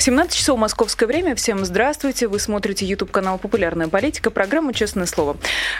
[0.00, 1.34] 17 часов московское время.
[1.34, 2.28] Всем здравствуйте.
[2.28, 5.36] Вы смотрите YouTube-канал «Популярная политика», программу «Честное слово».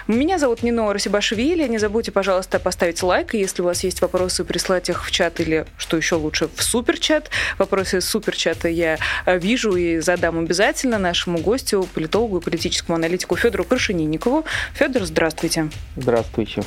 [0.08, 1.68] Меня зовут Нино Расибашвили.
[1.68, 3.36] Не забудьте, пожалуйста, поставить лайк.
[3.36, 6.62] И если у вас есть вопросы, прислать их в чат или, что еще лучше, в
[6.64, 7.30] суперчат.
[7.58, 13.64] Вопросы суперчата я э, вижу и задам обязательно нашему гостю, политологу и политическому аналитику Федору
[13.64, 14.44] Крашенинникову.
[14.74, 15.70] Федор, здравствуйте.
[15.96, 16.62] Здравствуйте.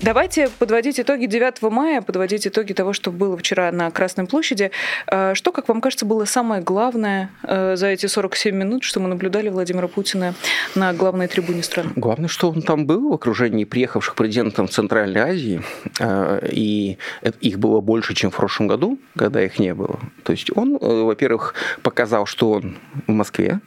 [0.00, 4.72] Давайте подводить итоги 9 мая, подводить итоги того, что было вчера на Красной площади.
[5.06, 9.00] Э, что, как вам кажется, было самое главное главное э, за эти 47 минут, что
[9.00, 10.34] мы наблюдали Владимира Путина
[10.74, 11.90] на главной трибуне страны?
[11.96, 15.62] Главное, что он там был в окружении приехавших президентов Центральной Азии,
[16.00, 16.96] э, и
[17.40, 19.98] их было больше, чем в прошлом году, когда их не было.
[20.22, 23.60] То есть он, э, во-первых, показал, что он в Москве,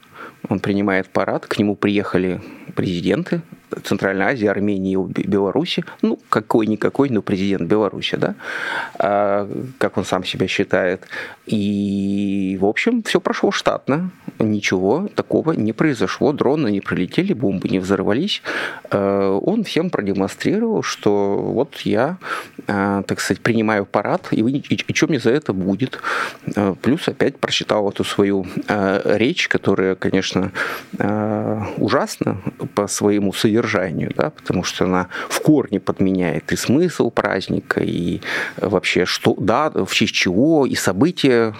[0.49, 2.41] он принимает парад, к нему приехали
[2.75, 3.41] президенты
[3.83, 8.35] Центральной Азии, Армении и Беларуси, ну, какой-никакой, но президент Беларуси, да,
[8.97, 11.07] а, как он сам себя считает.
[11.45, 17.79] И, в общем, все прошло штатно, ничего такого не произошло, дроны не пролетели, бомбы не
[17.79, 18.41] взорвались.
[18.91, 22.17] А, он всем продемонстрировал, что вот я,
[22.67, 25.99] а, так сказать, принимаю парад, и, вы, и, и что мне за это будет.
[26.81, 30.51] Плюс опять прочитал эту свою речь, которая, конечно,
[31.77, 32.37] ужасна
[32.73, 38.21] по своему содержанию, содержанию, да, потому что она в корне подменяет и смысл праздника, и
[38.57, 41.53] вообще что, да, в честь чего, и события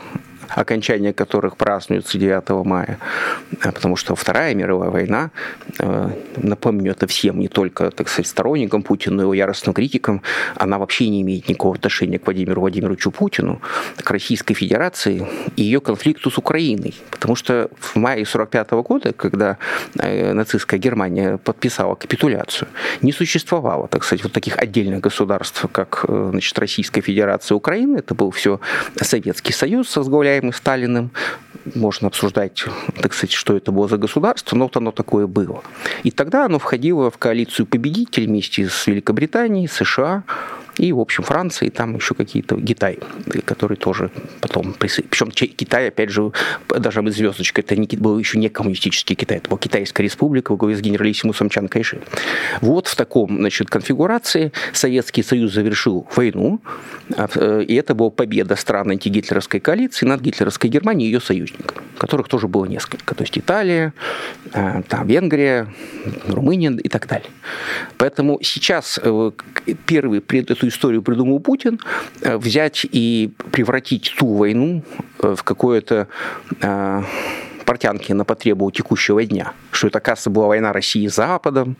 [0.50, 3.00] окончание которых празднуется 9 мая,
[3.62, 5.32] а потому что Вторая мировая война,
[5.80, 10.22] э, напомню это всем, не только, так сказать, сторонникам Путина, но и его яростным критикам,
[10.56, 13.62] она вообще не имеет никакого отношения к Владимиру Владимировичу Путину,
[14.04, 16.96] к Российской Федерации и ее конфликту с Украиной.
[17.12, 19.58] Потому что в мае 45 года, когда
[20.00, 22.68] э, нацистская Германия подписала капитуляцию,
[23.02, 27.98] не существовало, так сказать, вот таких отдельных государств, как э, значит, Российская Федерация и Украина.
[27.98, 28.60] Это был все
[29.02, 29.90] Советский Союз,
[30.36, 31.12] возглавляемый Сталиным.
[31.74, 32.66] Можно обсуждать,
[33.02, 35.64] так сказать, что это было за государство, но вот оно такое было.
[36.04, 40.24] И тогда оно входило в коалицию победителей вместе с Великобританией, США,
[40.78, 43.00] и, в общем, Франция, и там еще какие-то Китай,
[43.46, 45.26] который тоже потом присоединился.
[45.26, 46.32] Причем Китай, опять же,
[46.68, 50.58] даже мы звездочка, это не, был еще не коммунистический Китай, это была Китайская республика во
[50.58, 52.02] главе с генералиссимусом Чан Кайши.
[52.62, 56.60] Вот в таком, значит, конфигурации Советский Союз завершил войну,
[57.16, 61.82] а, э, и это была победа стран антигитлеровской коалиции над гитлеровской Германией и ее союзниками,
[61.98, 63.16] которых тоже было несколько.
[63.16, 63.94] То есть Италия,
[64.54, 65.68] э, там, Венгрия,
[66.28, 67.30] Румыния и так далее.
[67.98, 69.32] Поэтому сейчас э,
[69.86, 71.80] первый пред эту историю придумал Путин,
[72.22, 74.84] э, взять и превратить ту войну
[75.22, 76.08] э, в какое-то
[76.62, 77.04] э,
[77.66, 79.54] портянки на потребу текущего дня.
[79.72, 81.78] Что это, оказывается, была война России с Западом,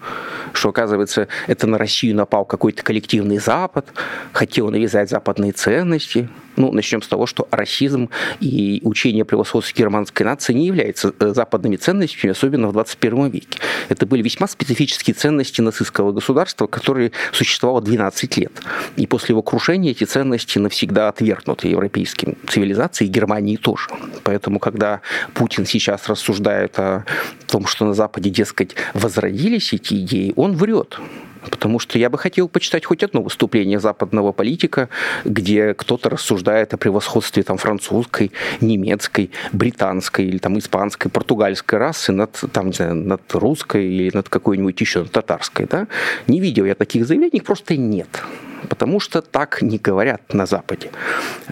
[0.54, 3.88] что, оказывается, это на Россию напал какой-то коллективный Запад,
[4.34, 10.54] хотел навязать западные ценности– ну, начнем с того, что расизм и учение превосходства германской нации
[10.54, 13.60] не являются э, западными ценностями, особенно в 21 веке.
[13.90, 18.52] Это были весьма специфические ценности нацистского государства, которые существовало 12 лет.
[18.96, 23.90] И после его крушения эти ценности навсегда отвергнуты европейским цивилизацией, и Германии тоже.
[24.24, 25.02] Поэтому, когда
[25.34, 27.06] Путин сейчас рассуждает о
[27.48, 31.00] том, что на Западе, дескать, возродились эти идеи, он врет.
[31.50, 34.90] Потому что я бы хотел почитать хоть одно выступление западного политика,
[35.24, 42.42] где кто-то рассуждает о превосходстве там, французской, немецкой, британской или там, испанской, португальской расы над,
[42.52, 45.66] там, не знаю, над русской или над какой-нибудь еще над татарской.
[45.70, 45.88] Да?
[46.28, 48.08] Не видел я таких заявлений, просто нет
[48.68, 50.92] потому что так не говорят на Западе.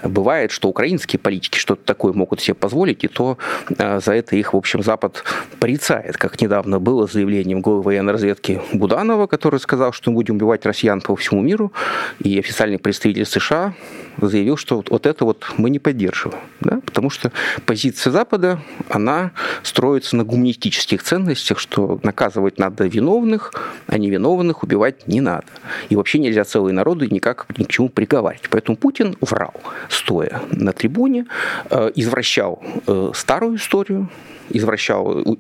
[0.04, 3.38] Бывает, что украинские политики что-то такое могут себе позволить, и то
[3.78, 5.24] э, за это их, в общем, Запад
[5.60, 10.66] порицает, как недавно было заявлением главы военной разведки Буданова, который сказал, что мы будем убивать
[10.66, 11.72] россиян по всему миру,
[12.20, 13.74] и официальный представитель США
[14.22, 16.80] заявил, что вот, вот это вот мы не поддерживаем, да?
[16.86, 17.32] потому что
[17.66, 19.32] позиция Запада, она
[19.64, 23.54] строится на гуманистических ценностях, что наказывать надо виновных,
[23.88, 25.48] а невиновных убивать не надо.
[25.90, 28.50] И вообще нельзя целые народы никак ни к чему приговаривать.
[28.50, 29.54] Поэтому Путин врал,
[29.90, 31.26] стоя на трибуне,
[31.70, 34.10] э, извращал э, старую историю,
[34.50, 35.36] извращал э,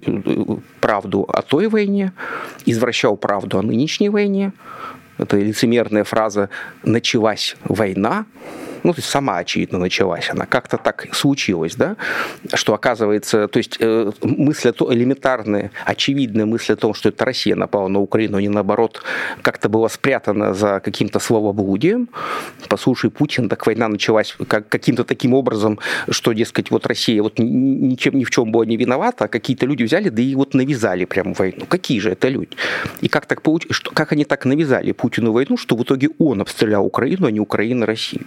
[0.80, 2.14] правду о той войне,
[2.66, 4.54] извращал правду о нынешней войне.
[5.18, 6.50] Это лицемерная фраза
[6.84, 8.26] «началась война»,
[8.84, 10.46] ну, то есть сама, очевидно, началась она.
[10.46, 11.96] Как-то так случилось, да,
[12.54, 17.88] что оказывается, то есть э, мысль элементарная, очевидная мысль о том, что это Россия напала
[17.88, 19.04] на Украину, а не наоборот,
[19.42, 22.10] как-то была спрятана за каким-то словоблудием.
[22.70, 25.80] Послушай, Путин, так война началась как, каким-то таким образом,
[26.10, 29.84] что, дескать, вот Россия вот ничем ни в чем была не виновата, а какие-то люди
[29.84, 31.66] взяли, да и вот навязали прямо войну.
[31.68, 32.56] Какие же это люди?
[33.02, 36.86] И как так получилось, как они так навязали Путину войну, что в итоге он обстрелял
[36.86, 38.26] Украину, а не Украина Россию?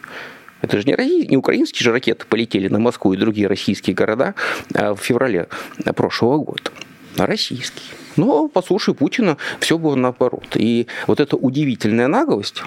[0.63, 4.35] Это же не, российские, не украинские же ракеты полетели на Москву и другие российские города
[4.75, 5.49] а, в феврале
[5.95, 6.71] прошлого года,
[7.17, 7.85] а российские.
[8.17, 10.47] Но, послушай Путина, все было наоборот.
[10.55, 12.63] И вот эта удивительная наглость,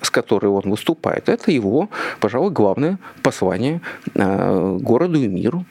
[0.00, 1.90] с которой он выступает, это его,
[2.20, 3.80] пожалуй, главное послание
[4.14, 5.66] а, городу и миру.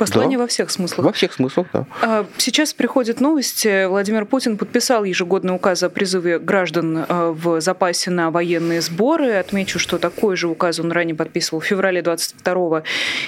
[0.00, 0.44] Послание да.
[0.44, 1.06] во всех смыслах.
[1.06, 1.86] Во всех смыслах, да.
[2.00, 3.84] А, сейчас приходят новости.
[3.86, 9.32] Владимир Путин подписал ежегодный указ о призыве граждан а, в запасе на военные сборы.
[9.34, 12.82] Отмечу, что такой же указ он ранее подписывал в феврале 22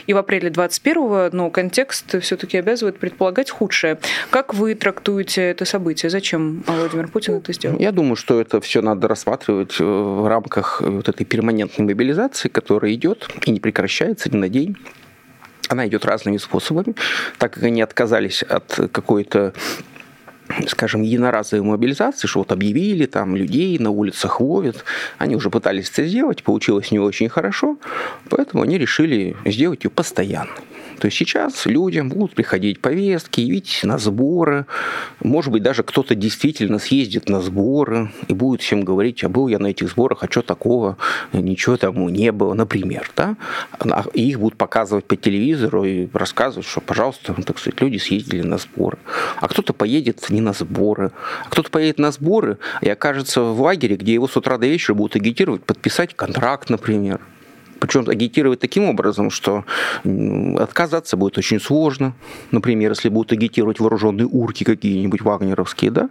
[0.07, 3.99] и в апреле 21 но контекст все-таки обязывает предполагать худшее.
[4.31, 6.09] Как вы трактуете это событие?
[6.09, 7.79] Зачем Владимир Путин это сделал?
[7.79, 12.95] Я думаю, что это все надо рассматривать э, в рамках вот этой перманентной мобилизации, которая
[12.95, 14.77] идет и не прекращается ни на день.
[15.73, 16.95] Она идет разными способами,
[17.39, 19.55] так как они отказались от какой-то
[20.67, 24.85] скажем, единоразовой мобилизации, что вот объявили, там людей на улицах ловят.
[25.17, 27.79] Они уже пытались это сделать, получилось не очень хорошо,
[28.29, 30.53] поэтому они решили сделать ее постоянной.
[31.03, 34.67] То есть сейчас людям будут приходить повестки, явить на сборы.
[35.19, 39.59] Может быть, даже кто-то действительно съездит на сборы и будет всем говорить, а был я
[39.59, 40.97] на этих сборах, а что такого,
[41.33, 43.11] ничего тому не было, например.
[43.17, 43.35] Да?
[43.81, 48.43] А, и их будут показывать по телевизору и рассказывать, что, пожалуйста, так сказать, люди съездили
[48.43, 48.99] на сборы.
[49.41, 51.11] А кто-то поедет не на сборы,
[51.45, 54.95] а кто-то поедет на сборы и окажется в лагере, где его с утра до вечера
[54.95, 57.21] будут агитировать, подписать контракт, например.
[57.83, 59.65] Причем агитировать таким образом, что
[60.57, 62.15] отказаться будет очень сложно.
[62.53, 66.09] Например, если будут агитировать вооруженные урки какие-нибудь вагнеровские, да,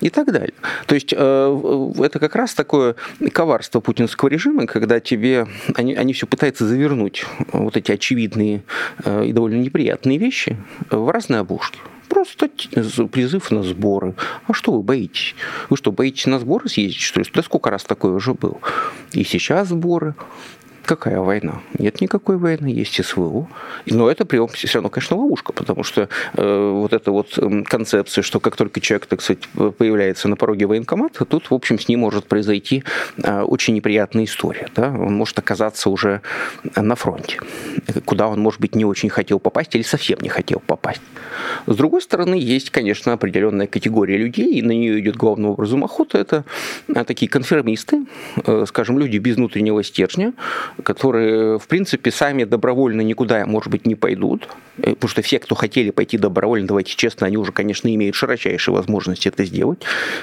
[0.00, 0.54] и так далее.
[0.86, 2.94] То есть э, это как раз такое
[3.32, 8.62] коварство путинского режима, когда тебе они, они все пытаются завернуть вот эти очевидные
[9.04, 10.56] э, и довольно неприятные вещи
[10.90, 11.80] в разные обушки.
[12.08, 12.48] Просто
[13.08, 14.14] призыв на сборы.
[14.46, 15.34] А что вы боитесь?
[15.70, 17.26] Вы что, боитесь на сборы съездить, что ли?
[17.34, 18.58] Да сколько раз такое уже было?
[19.12, 20.14] И сейчас сборы.
[20.90, 21.60] Какая война?
[21.78, 23.46] Нет никакой войны, есть СВО.
[23.86, 27.38] Но это при все равно, конечно, ловушка, потому что э, вот эта вот
[27.68, 29.44] концепция, что как только человек, так сказать,
[29.78, 32.82] появляется на пороге военкомата, тут, в общем, с ним может произойти
[33.22, 34.66] э, очень неприятная история.
[34.74, 34.88] Да?
[34.88, 36.22] Он может оказаться уже
[36.74, 37.38] на фронте,
[38.04, 41.02] куда он, может быть, не очень хотел попасть или совсем не хотел попасть.
[41.68, 46.18] С другой стороны, есть, конечно, определенная категория людей, и на нее идет главным образом охота.
[46.18, 46.44] Это
[46.88, 48.06] э, такие конформисты,
[48.44, 50.32] э, скажем, люди без внутреннего стержня,
[50.82, 54.48] которые, в принципе, сами добровольно никуда, может быть, не пойдут,
[54.78, 58.74] э, потому что все, кто хотели пойти добровольно, давайте честно, они уже, конечно, имеют широчайшие
[58.74, 59.80] возможности это сделать.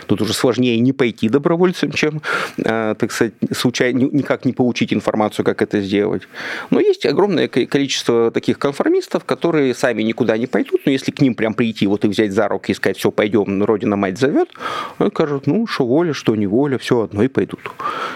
[0.07, 2.21] Тут уже сложнее не пойти добровольцем, чем,
[2.57, 6.23] э, так сказать, случайно, никак не получить информацию, как это сделать.
[6.69, 11.35] Но есть огромное количество таких конформистов, которые сами никуда не пойдут, но если к ним
[11.35, 14.49] прям прийти вот и взять за руки и сказать, все, пойдем, Родина мать зовет,
[14.97, 17.59] они скажут, ну, что воля, что не воля, все одно и пойдут.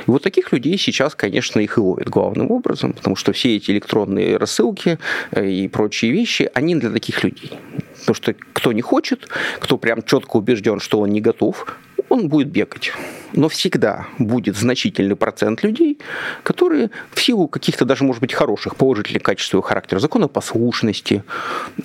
[0.08, 3.72] И вот таких людей сейчас, конечно, их и ловят главным образом, потому что все эти
[3.72, 5.00] электронные рассылки
[5.32, 7.52] э, и прочие вещи, они для таких людей.
[8.00, 9.28] Потому что кто не хочет,
[9.60, 11.78] кто прям четко убежден, что он не готов,
[12.12, 12.92] он будет бегать.
[13.34, 15.98] Но всегда будет значительный процент людей,
[16.44, 21.24] которые в силу каких-то даже, может быть, хороших положительных качеств своего характера, законопослушности,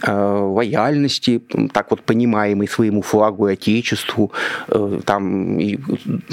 [0.03, 1.43] э, лояльности,
[1.73, 4.33] так вот понимаемой своему флагу и отечеству,
[4.69, 5.79] э, там, и,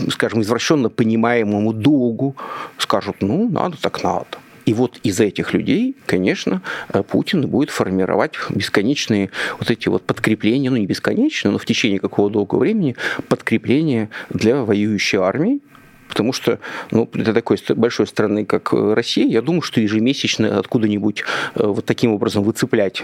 [0.10, 2.36] скажем, извращенно понимаемому долгу,
[2.78, 4.43] скажут, ну, надо так надо.
[4.66, 9.30] И вот из этих людей, конечно, э, Путин будет формировать бесконечные
[9.60, 12.96] вот эти вот подкрепления, ну не бесконечные, но в течение какого долгого времени
[13.28, 15.62] подкрепления для воюющей армии,
[16.10, 16.60] Потому что
[16.92, 21.24] ну, для такой большой страны, как Россия, я думаю, что ежемесячно откуда-нибудь
[21.56, 23.02] э, вот таким образом выцеплять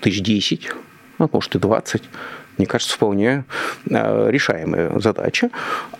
[0.00, 0.70] тысяч десять,
[1.18, 2.02] а может и двадцать,
[2.60, 3.44] мне кажется, вполне
[3.88, 5.48] э, решаемая задача.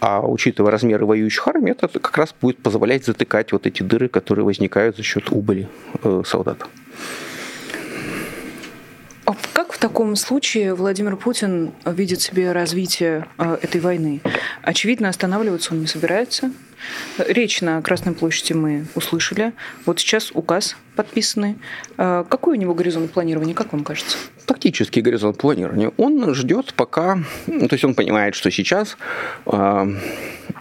[0.00, 4.44] А учитывая размеры воюющих армий, это как раз будет позволять затыкать вот эти дыры, которые
[4.44, 5.68] возникают за счет убыли
[6.04, 6.58] э, солдат.
[9.24, 14.20] А как в таком случае Владимир Путин видит себе развитие э, этой войны?
[14.60, 16.52] Очевидно, останавливаться он не собирается.
[17.18, 19.52] Речь на Красной площади мы услышали.
[19.86, 21.56] Вот сейчас указ подписанный.
[21.96, 24.16] Какой у него горизонт планирования, как вам кажется?
[24.46, 25.92] Тактический горизонт планирования.
[25.96, 28.96] Он ждет пока, ну, то есть он понимает, что сейчас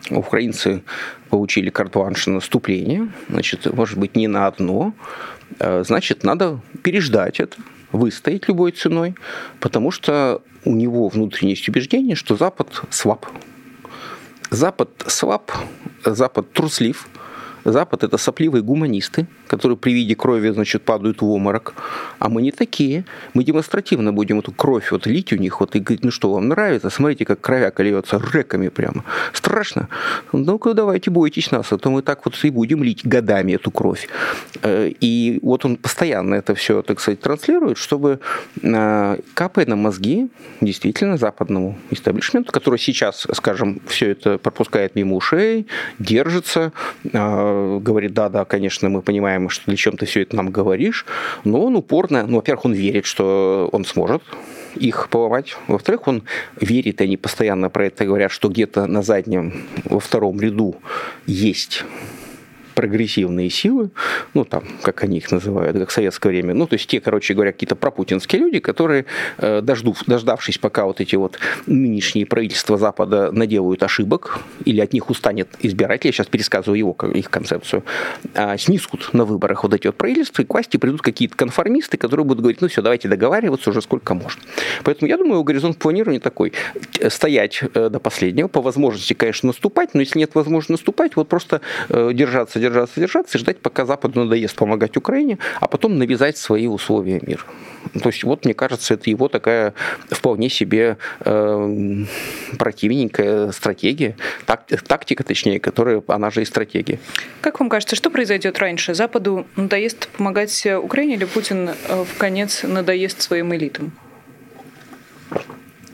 [0.09, 0.83] украинцы
[1.29, 4.93] получили картванш на наступление, значит, может быть, не на одно,
[5.59, 7.57] э, значит, надо переждать это,
[7.91, 9.15] выстоять любой ценой,
[9.59, 13.25] потому что у него внутреннее убеждение, что Запад слаб.
[14.51, 15.51] Запад слаб,
[16.05, 17.07] Запад труслив,
[17.65, 21.73] Запад– это сопливые гуманисты, которые при виде крови, значит, падают в обморок.
[22.19, 23.03] А мы не такие.
[23.33, 26.47] Мы демонстративно будем эту кровь вот лить у них, вот и говорить, ну что, вам
[26.47, 26.89] нравится?
[26.89, 29.03] Смотрите, как кровяка льется реками прямо.
[29.33, 29.89] Страшно?
[30.31, 34.07] Ну-ка, давайте бойтесь нас, а то мы так вот и будем лить годами эту кровь.
[34.61, 38.19] Э, и вот он постоянно это все, так сказать, транслирует, чтобы
[38.61, 40.29] э, капая на мозги
[40.61, 45.67] действительно западному истеблишменту, который сейчас, скажем, все это пропускает мимо ушей,
[45.99, 46.71] держится,
[47.03, 51.05] э, говорит, да-да, конечно, мы понимаем, понимаем, что чем ты все это нам говоришь,
[51.43, 54.21] но он упорно, ну, во-первых, он верит, что он сможет
[54.75, 55.55] их поломать.
[55.67, 56.23] Во-вторых, он
[56.59, 59.53] верит, и они постоянно про это говорят, что где-то на заднем,
[59.85, 60.75] во втором ряду
[61.25, 61.83] есть
[62.79, 63.89] прогрессивные силы,
[64.33, 67.33] ну, там, как они их называют, как в советское время, ну, то есть те, короче
[67.33, 69.03] говоря, какие-то пропутинские люди, которые,
[69.37, 75.09] э, дожду, дождавшись, пока вот эти вот нынешние правительства Запада наделают ошибок, или от них
[75.09, 77.83] устанет избиратель, я сейчас пересказываю его, их концепцию,
[78.33, 82.25] а, снискут на выборах вот эти вот правительства, и к власти придут какие-то конформисты, которые
[82.25, 84.41] будут говорить, ну, все, давайте договариваться уже сколько можно.
[84.85, 86.53] Поэтому я думаю, горизонт планирования такой,
[87.09, 91.59] стоять э, до последнего, по возможности, конечно, наступать, но если нет возможности наступать, вот просто
[91.89, 96.37] э, держаться, держаться держаться, держаться и ждать, пока Западу надоест помогать Украине, а потом навязать
[96.37, 97.43] свои условия мира.
[98.01, 99.73] То есть вот, мне кажется, это его такая
[100.09, 102.05] вполне себе э,
[102.57, 106.99] противненькая стратегия, так, тактика, точнее, которая, она же и стратегия.
[107.41, 108.93] Как вам кажется, что произойдет раньше?
[108.93, 113.91] Западу надоест помогать Украине или Путин э, в конец надоест своим элитам?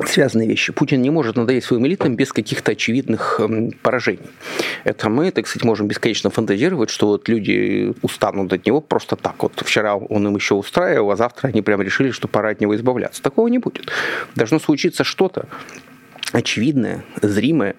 [0.04, 0.74] Связанные вещи.
[0.74, 4.30] Путин не может надоесть своим элитам без каких-то очевидных эм, поражений.
[4.84, 9.42] Это мы, так сказать, можем бесконечно фантазировать, что вот люди устанут от него просто так.
[9.44, 12.76] Вот вчера он им еще устраивал, а завтра они прямо решили, что пора от него
[12.76, 13.22] избавляться.
[13.22, 13.92] Такого не будет.
[14.36, 15.48] Должно случиться что-то,
[16.36, 17.76] очевидное, зримое,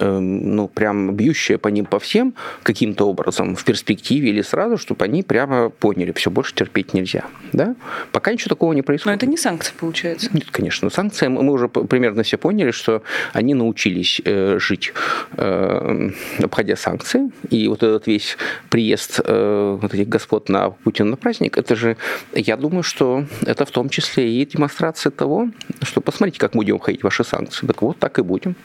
[0.00, 5.04] эм, ну, прям бьющее по ним по всем каким-то образом в перспективе или сразу, чтобы
[5.04, 7.24] они прямо поняли, все больше терпеть нельзя.
[7.52, 7.76] Да?
[8.10, 9.06] Пока ничего такого не происходит.
[9.06, 10.28] Но это не санкции, получается.
[10.32, 10.90] Нет, конечно.
[10.90, 14.92] Санкции, мы уже примерно все поняли, что они научились э, жить,
[15.36, 16.10] э,
[16.42, 17.30] обходя санкции.
[17.48, 18.36] И вот этот весь
[18.70, 21.96] приезд э, вот этих господ на Путина на праздник, это же,
[22.34, 25.48] я думаю, что это в том числе и демонстрация того,
[25.82, 27.66] что посмотрите, как мы будем обходить ваши санкции.
[27.66, 28.56] Так вот, так и будем.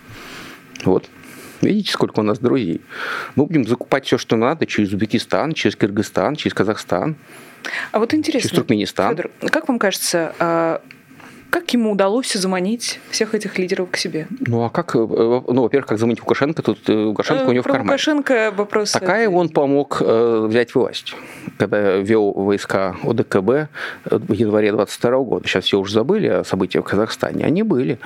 [0.84, 1.10] Вот.
[1.62, 2.82] Видите, сколько у нас друзей.
[3.36, 7.16] Мы будем закупать все, что надо, через Узбекистан, через Кыргызстан, через Казахстан.
[7.92, 9.16] А вот интересно, через Туркменистан.
[9.16, 10.82] Федор, как вам кажется, а
[11.50, 14.28] как ему удалось заманить всех этих лидеров к себе?
[14.46, 16.62] Ну, а как, э, ну, во-первых, как заманить Лукашенко?
[16.62, 17.90] Тут э, Лукашенко у него в кармане.
[17.90, 18.92] Лукашенко вопрос...
[18.92, 21.16] Такая он помог э, взять власть,
[21.58, 23.70] когда вел войска ОДКБ
[24.06, 25.48] в январе 22 года.
[25.48, 27.46] Сейчас все уже забыли о событиях в Казахстане.
[27.46, 28.00] Они были.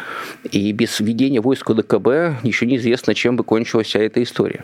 [0.51, 4.63] И без введения войск ОДКБ еще неизвестно, чем бы кончилась вся эта история.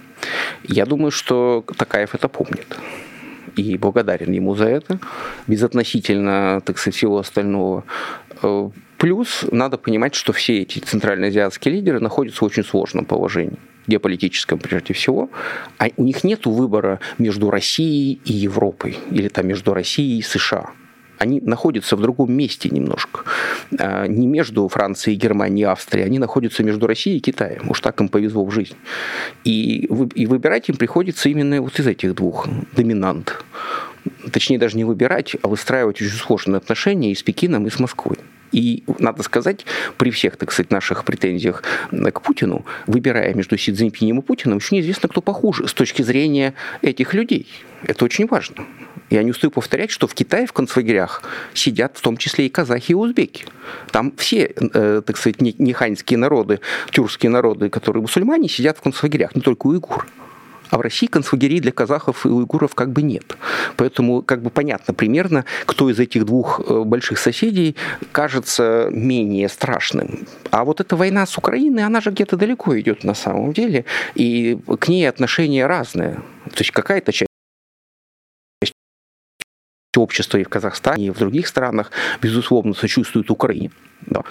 [0.63, 2.77] Я думаю, что Такаев это помнит
[3.55, 4.99] и благодарен ему за это,
[5.47, 7.83] безотносительно, так сказать, всего остального.
[8.41, 13.57] Э, плюс надо понимать, что все эти центральноазиатские лидеры находятся в очень сложном положении
[13.87, 15.29] геополитическом прежде всего,
[15.77, 20.71] а у них нет выбора между Россией и Европой или там между Россией и США
[21.17, 23.21] они находятся в другом месте немножко.
[23.77, 27.69] А, не между Францией, Германией, Австрией, они находятся между Россией и Китаем.
[27.69, 28.77] Уж так им повезло в жизни.
[29.43, 33.43] И, и выбирать им приходится именно вот из этих двух доминант.
[34.31, 38.17] Точнее, даже не выбирать, а выстраивать очень сложные отношения и с Пекином, и с Москвой.
[38.55, 39.65] И надо сказать,
[39.97, 44.75] при всех, так сказать, наших претензиях к Путину, выбирая между Си Цзиньпинем и Путиным, еще
[44.75, 47.47] неизвестно, кто похуже с точки зрения этих людей.
[47.83, 48.65] Это очень важно.
[49.09, 51.21] Я не устаю повторять, что в Китае в концлагерях
[51.53, 53.45] сидят в том числе и казахи и узбеки.
[53.91, 59.41] Там все, э, так сказать, неханьские народы, тюркские народы, которые мусульмане, сидят в концлагерях, не
[59.41, 60.07] только уйгуры.
[60.69, 63.37] А в России концлагерей для казахов и уйгуров как бы нет.
[63.77, 67.75] Поэтому как бы понятно примерно, кто из этих двух э, больших соседей
[68.11, 70.27] кажется менее страшным.
[70.51, 74.57] А вот эта война с Украиной, она же где-то далеко идет на самом деле, и
[74.79, 76.15] к ней отношения разные.
[76.45, 77.29] То есть какая-то часть
[79.97, 81.91] общество и в Казахстане, и в других странах,
[82.21, 83.71] безусловно, сочувствует Украине.
[84.01, 84.23] Да,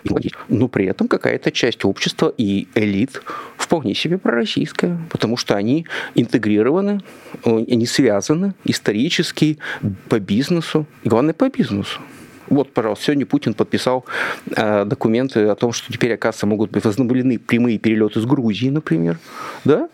[0.49, 3.23] но при этом какая-то часть общества и элит
[3.65, 7.01] вполне себе пророссийская, потому что они интегрированы,
[7.45, 9.59] они связаны исторически
[10.09, 12.01] по бизнесу, и главное по бизнесу.
[12.49, 14.05] Вот, пожалуйста, сегодня Путин подписал
[14.55, 19.19] э, документы о том, что теперь, оказывается, могут быть возобновлены прямые перелеты с Грузии, например,
[19.65, 19.89] да,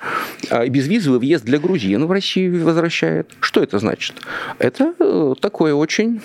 [0.51, 3.31] а безвизовый въезд для грузин в Россию возвращает.
[3.41, 4.17] Что это значит?
[4.59, 6.21] Это э, такой очень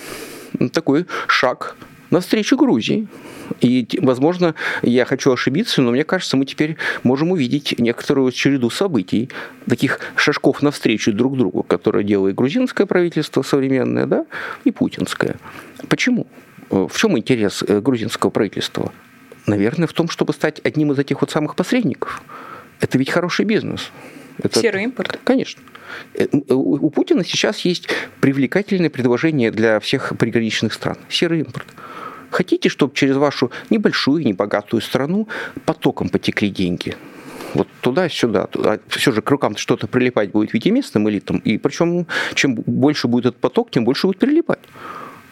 [0.72, 1.75] такой шаг
[2.16, 3.08] навстречу Грузии.
[3.62, 9.30] И, возможно, я хочу ошибиться, но мне кажется, мы теперь можем увидеть некоторую череду событий,
[9.68, 14.26] таких шажков навстречу друг другу, которые делает грузинское правительство современное, да,
[14.64, 15.36] и путинское.
[15.90, 16.26] Почему?
[16.70, 18.92] В чем интерес э, грузинского правительства?
[19.46, 22.24] Наверное, в том, чтобы стать одним из этих вот самых посредников.
[22.80, 23.92] Это ведь хороший бизнес.
[24.42, 25.20] Это, Серый импорт?
[25.24, 25.62] Конечно.
[26.14, 27.88] Э, у Путина сейчас есть
[28.22, 30.98] привлекательное предложение для всех приграничных стран.
[31.10, 31.68] Серый импорт.
[32.32, 35.27] Хотите, чтобы через вашу небольшую, небогатую страну
[35.65, 36.96] потоком потекли деньги?
[37.55, 38.50] вот туда-сюда.
[38.88, 41.38] Все же к рукам что-то прилипать будет ведь и местным элитам.
[41.38, 44.60] И причем, чем больше будет этот поток, тем больше будет прилипать.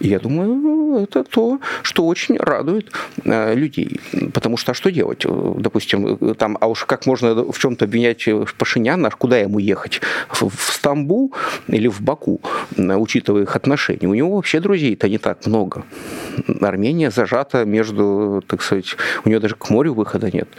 [0.03, 2.91] Я думаю, это то, что очень радует
[3.23, 4.01] э, людей.
[4.33, 5.25] Потому что а что делать?
[5.25, 10.01] Допустим, там, а уж как можно в чем-то обвинять Пашиняна, куда ему ехать?
[10.29, 11.33] В, Стамбул
[11.67, 12.41] или в Баку,
[12.77, 14.07] учитывая их отношения?
[14.07, 15.85] У него вообще друзей-то не так много.
[16.59, 20.49] Армения зажата между, так сказать, у нее даже к морю выхода нет.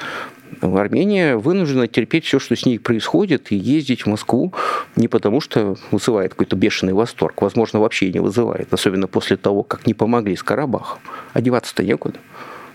[0.60, 4.52] Армения вынуждена терпеть все, что с ней происходит, и ездить в Москву
[4.96, 9.86] не потому, что вызывает какой-то бешеный восторг, возможно, вообще не вызывает, особенно после того, как
[9.86, 11.00] не помогли с Карабахом.
[11.32, 12.18] Одеваться-то некуда.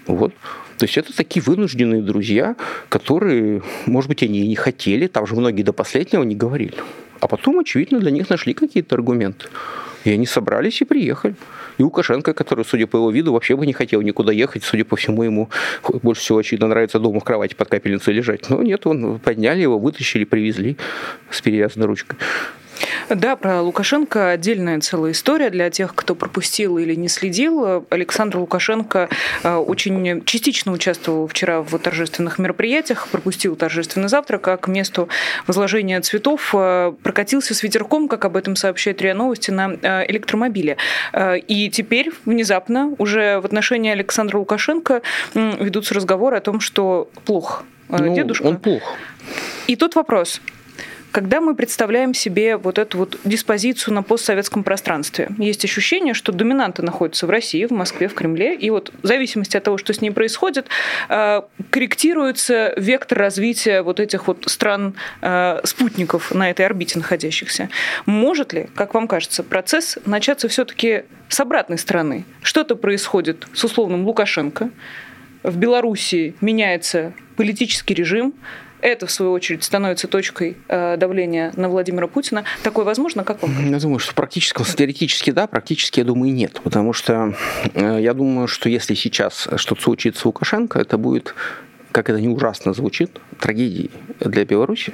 [0.07, 0.33] Вот.
[0.77, 2.55] То есть это такие вынужденные друзья,
[2.87, 6.75] которые, может быть, они и не хотели, там же многие до последнего не говорили.
[7.19, 9.47] А потом, очевидно, для них нашли какие-то аргументы.
[10.05, 11.35] И они собрались и приехали.
[11.79, 14.97] И Лукашенко, который, судя по его виду, вообще бы не хотел никуда ехать, судя по
[14.97, 15.49] всему, ему
[16.03, 18.49] больше всего, очевидно, нравится дома в кровати под капельницей лежать.
[18.49, 20.75] Но нет, он подняли его, вытащили, привезли
[21.31, 22.17] с перевязанной ручкой.
[23.09, 27.85] Да, про Лукашенко отдельная целая история для тех, кто пропустил или не следил.
[27.89, 29.09] Александр Лукашенко
[29.43, 35.09] э, очень частично участвовал вчера в торжественных мероприятиях, пропустил торжественный завтрак, а к месту
[35.47, 40.77] возложения цветов э, прокатился с ветерком, как об этом сообщает РИА Новости, на э, электромобиле.
[41.47, 45.01] И теперь внезапно уже в отношении Александра Лукашенко
[45.33, 48.43] ведутся разговоры о том, что плохо ну, дедушка.
[48.43, 48.83] Он плох.
[49.67, 50.41] И тут вопрос.
[51.11, 56.83] Когда мы представляем себе вот эту вот диспозицию на постсоветском пространстве, есть ощущение, что доминанты
[56.83, 60.01] находятся в России, в Москве, в Кремле, и вот в зависимости от того, что с
[60.01, 60.67] ней происходит,
[61.09, 65.61] э, корректируется вектор развития вот этих вот стран э,
[66.31, 67.69] на этой орбите находящихся.
[68.05, 72.25] Может ли, как вам кажется, процесс начаться все-таки с обратной стороны?
[72.43, 74.69] Что-то происходит с условным Лукашенко,
[75.41, 78.33] в Белоруссии меняется политический режим,
[78.81, 82.43] это, в свою очередь, становится точкой э, давления на Владимира Путина.
[82.63, 83.71] Такое возможно, как вам?
[83.71, 86.59] Я думаю, что практически, теоретически да, практически, я думаю, нет.
[86.63, 87.35] Потому что
[87.73, 91.35] э, я думаю, что если сейчас что-то случится с Лукашенко, это будет
[91.91, 93.89] как это не ужасно звучит, трагедией
[94.19, 94.93] для Беларуси,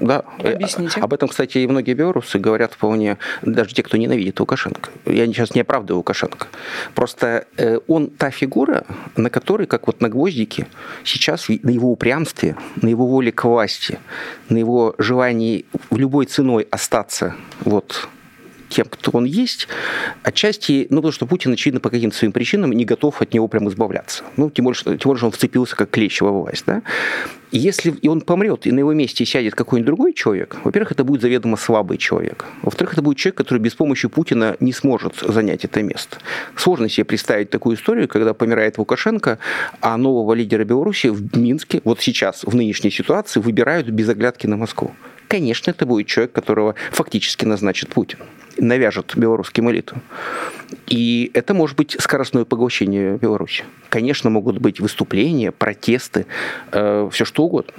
[0.00, 0.24] да.
[0.38, 1.00] Объясните.
[1.00, 4.90] Об этом, кстати, и многие белорусы говорят вполне, даже те, кто ненавидит Лукашенко.
[5.04, 6.46] Я сейчас не оправдываю Лукашенко.
[6.94, 8.84] Просто э, он та фигура,
[9.16, 10.66] на которой, как вот на гвоздике,
[11.04, 13.98] сейчас на его упрямстве, на его воле к власти,
[14.48, 17.34] на его желании любой ценой остаться
[17.64, 18.08] вот
[18.70, 19.68] тем, кто он есть,
[20.22, 23.68] отчасти, ну, потому что Путин, очевидно, по каким-то своим причинам не готов от него прям
[23.68, 24.24] избавляться.
[24.36, 26.82] Ну, тем более, тем более, что он вцепился как клещ во власть, да.
[27.52, 31.20] Если и он помрет, и на его месте сядет какой-нибудь другой человек, во-первых, это будет
[31.20, 32.44] заведомо слабый человек.
[32.62, 36.18] Во-вторых, это будет человек, который без помощи Путина не сможет занять это место.
[36.54, 39.40] Сложно себе представить такую историю, когда помирает Лукашенко,
[39.80, 44.56] а нового лидера Беларуси в Минске, вот сейчас, в нынешней ситуации, выбирают без оглядки на
[44.56, 44.92] Москву.
[45.26, 48.18] Конечно, это будет человек, которого фактически назначит Путин
[48.60, 50.02] навяжет белорусским элитам.
[50.86, 53.64] И это может быть скоростное поглощение Беларуси.
[53.88, 56.26] Конечно, могут быть выступления, протесты,
[56.72, 57.72] э, все что угодно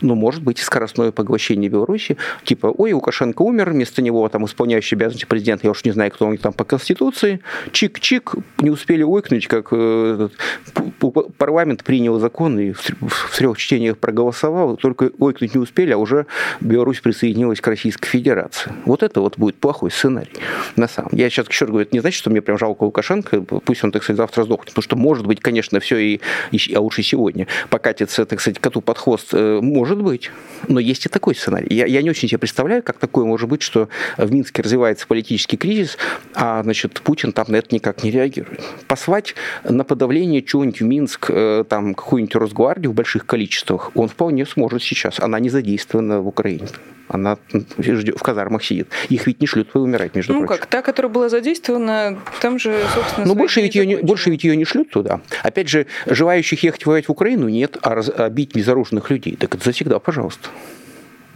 [0.00, 4.96] но может быть и скоростное поглощение Беларуси, типа, ой, Лукашенко умер, вместо него там исполняющий
[4.96, 7.40] обязанности президента, я уж не знаю, кто он там по Конституции,
[7.72, 10.28] чик-чик, не успели уйкнуть, как э,
[11.38, 16.26] парламент принял закон и в, в трех чтениях проголосовал, только уйкнуть не успели, а уже
[16.60, 18.72] Беларусь присоединилась к Российской Федерации.
[18.84, 20.32] Вот это вот будет плохой сценарий.
[20.76, 21.10] На самом.
[21.12, 24.02] Я сейчас еще говорю, это не значит, что мне прям жалко Лукашенко, пусть он, так
[24.02, 26.20] сказать, завтра сдохнет, потому что может быть, конечно, все и,
[26.52, 30.30] и а лучше сегодня покатится, так сказать, коту под хвост э, Может быть.
[30.68, 31.66] Но есть и такой сценарий.
[31.68, 35.58] Я, я не очень себе представляю, как такое может быть, что в Минске развивается политический
[35.58, 35.98] кризис,
[36.34, 38.62] а значит, Путин там на это никак не реагирует.
[38.88, 39.34] Послать
[39.64, 44.82] на подавление чего-нибудь в Минск, э, там, какую-нибудь Росгвардию в больших количествах, он вполне сможет
[44.82, 45.20] сейчас.
[45.20, 46.68] Она не задействована в Украине.
[47.08, 48.88] Она в казармах сидит.
[49.08, 50.54] Их ведь не шлют умирать, между ну, прочим.
[50.54, 54.30] Ну как, та, которая была задействована, там же, собственно, Ну больше ведь, ее не, больше
[54.30, 55.20] ведь ее не шлют туда.
[55.42, 59.54] Опять же, желающих ехать воевать в Украину нет, а, раз, а бить безоружных людей, так
[59.62, 60.48] завсегда, пожалуйста.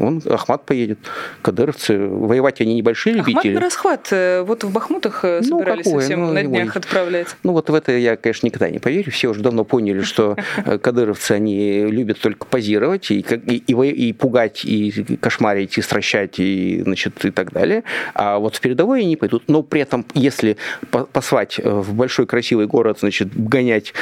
[0.01, 0.99] Он, Ахмат поедет.
[1.43, 3.39] Кадыровцы, воевать они небольшие любители.
[3.39, 4.09] Ахмат на расхват.
[4.11, 6.01] Э, вот в Бахмутах э, ну, собирались какое?
[6.01, 7.29] совсем ну, на днях отправлять.
[7.43, 9.13] Ну вот в это я, конечно, никогда не поверю.
[9.13, 14.13] Все уже давно поняли, что э, кадыровцы, они любят только позировать и, и, и, и
[14.13, 17.85] пугать, и кошмарить, и стращать, и, значит, и так далее.
[18.15, 19.45] А вот в передовой они пойдут.
[19.49, 20.57] Но при этом, если
[20.91, 23.93] послать в большой красивый город, значит, гонять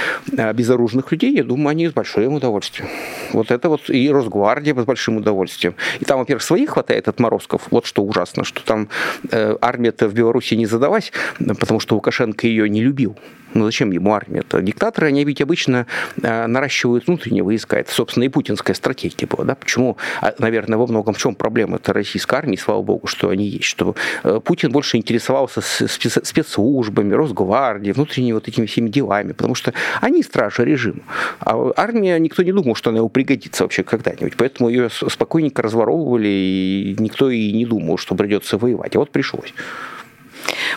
[0.55, 2.89] безоружных людей, я думаю, они с большим удовольствием.
[3.33, 5.75] Вот это вот и Росгвардия с большим удовольствием.
[6.01, 7.68] И там, во-первых, своих хватает отморозков.
[7.70, 8.88] Вот что ужасно, что там
[9.31, 13.16] э, армия-то в Беларуси не задалась, потому что Лукашенко ее не любил.
[13.55, 14.41] Ну зачем ему армия?
[14.41, 14.63] -то?
[14.63, 15.87] Диктаторы, они ведь обычно
[16.23, 17.79] э, наращивают внутренние войска.
[17.79, 19.45] Это, собственно, и путинская стратегия была.
[19.45, 19.55] Да?
[19.55, 23.47] Почему, а, наверное, во многом в чем проблема это российской армии, слава богу, что они
[23.47, 23.65] есть.
[23.65, 30.23] Что э, Путин больше интересовался спецслужбами, Росгвардией, внутренними вот этими всеми делами, потому что они
[30.23, 31.03] стражи режима.
[31.41, 34.37] А армия, никто не думал, что она ему пригодится вообще когда-нибудь.
[34.37, 38.97] Поэтому ее спокойненько разворовывали, и никто и не думал, что придется воевать.
[38.97, 39.55] А вот пришлось.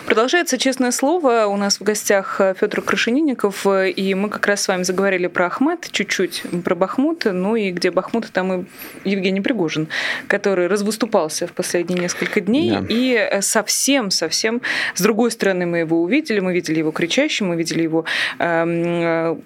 [0.06, 1.46] Продолжается честное слово.
[1.46, 5.88] У нас в гостях Федор Крашенинников, и мы как раз с вами заговорили про Ахмат,
[5.90, 8.64] чуть-чуть про Бахмут, ну и где Бахмут, там и
[9.04, 9.88] Евгений Пригожин,
[10.28, 12.84] который развыступался в последние несколько дней, да.
[12.88, 14.60] и совсем-совсем
[14.94, 18.04] с другой стороны мы его увидели, мы видели его кричащим, мы видели его
[18.38, 19.40] эм,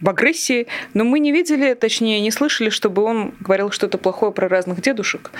[0.00, 4.48] в агрессии, но мы не видели, точнее, не слышали, чтобы он говорил что-то плохое про
[4.48, 5.30] разных дедушек,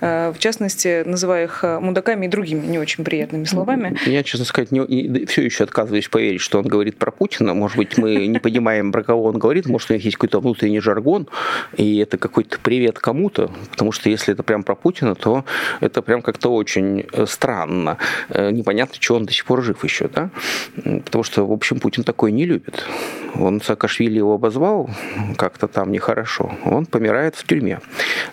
[0.00, 3.96] э, в частности, называя их э, мудаками и другими не очень приятными словами.
[4.06, 7.54] Я, честно сказать, не, не, все еще отказываюсь поверить, что он говорит про Путина.
[7.54, 10.80] Может быть, мы не понимаем, про кого он говорит, может, у них есть какой-то внутренний
[10.80, 11.28] жаргон,
[11.76, 15.44] и это какой-то привет кому-то, потому что если это прям про Путина, то
[15.80, 17.98] это прям как-то очень э, странно.
[18.28, 20.30] Непонятно, что он до сих пор жив еще, да?
[21.04, 22.84] Потому что, в общем, Путин такой не любит.
[23.34, 24.90] Он Саакашвили его обозвал
[25.36, 27.80] как-то там нехорошо, он помирает в тюрьме.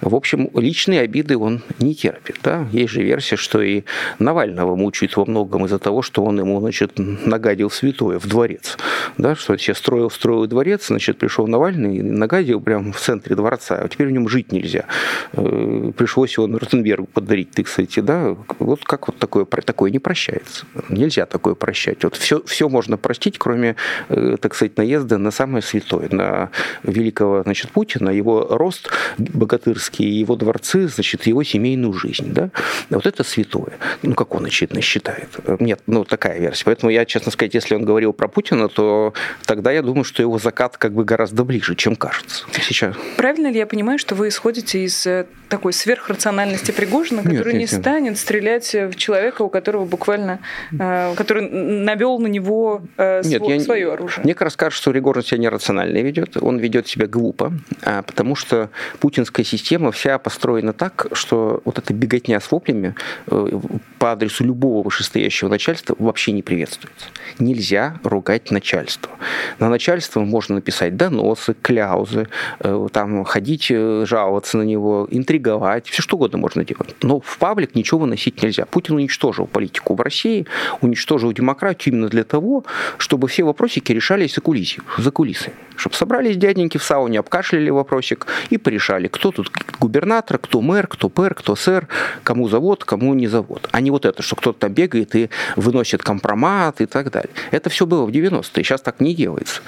[0.01, 2.37] В общем, личные обиды он не терпит.
[2.43, 2.67] Да?
[2.71, 3.83] Есть же версия, что и
[4.19, 8.77] Навального мучают во многом из-за того, что он ему, значит, нагадил святое в дворец.
[9.17, 9.35] Да?
[9.35, 13.77] Что сейчас строил, строил дворец, значит, пришел Навальный и нагадил прямо в центре дворца.
[13.77, 14.85] А теперь в нем жить нельзя.
[15.33, 18.35] Э, пришлось его Ротенбергу подарить, ты, кстати, да?
[18.59, 20.65] Вот как вот такое, такое не прощается.
[20.89, 22.03] Нельзя такое прощать.
[22.03, 23.75] Вот все, все можно простить, кроме,
[24.09, 26.49] э, так сказать, наезда на самое святое, на
[26.83, 32.31] великого значит, Путина, его рост богатырский, его дворцы, значит, его семейную жизнь.
[32.33, 32.51] Да?
[32.89, 33.73] Вот это святое.
[34.01, 35.29] Ну, как он, очевидно, считает.
[35.59, 36.65] Нет, ну, такая версия.
[36.65, 39.13] Поэтому я, честно сказать, если он говорил про Путина, то
[39.45, 42.95] тогда я думаю, что его закат как бы гораздо ближе, чем кажется сейчас.
[43.17, 47.61] Правильно ли я понимаю, что вы исходите из э, такой сверхрациональности Пригожина, который нет, нет,
[47.61, 50.39] не станет стрелять в человека, у которого буквально,
[50.77, 54.23] э, который навел на него э, нет, свое, я, свое оружие?
[54.23, 58.69] Мне кажется, что Пригожин себя не рационально ведет, он ведет себя глупо, а, потому что
[58.99, 62.95] путинская система вся построена так, что вот эта беготня с воплями
[63.27, 63.59] э,
[63.99, 67.07] по адресу любого вышестоящего начальства вообще не приветствуется.
[67.39, 69.11] Нельзя ругать начальство.
[69.59, 72.27] На начальство можно написать доносы, кляузы,
[72.59, 76.95] э, там ходить, э, жаловаться на него, интриговать, все что угодно можно делать.
[77.01, 78.65] Но в паблик ничего выносить нельзя.
[78.65, 80.45] Путин уничтожил политику в России,
[80.81, 82.63] уничтожил демократию именно для того,
[82.97, 87.69] чтобы все вопросики решались за кулисью, за кулисами комиссии, чтобы собрались дяденьки в сауне, обкашляли
[87.69, 91.87] вопросик и порешали, кто тут губернатор, кто мэр, кто пэр, кто сэр,
[92.23, 93.67] кому завод, кому не завод.
[93.71, 97.31] А не вот это, что кто-то там бегает и выносит компромат и так далее.
[97.51, 99.61] Это все было в 90-е, сейчас так не делается.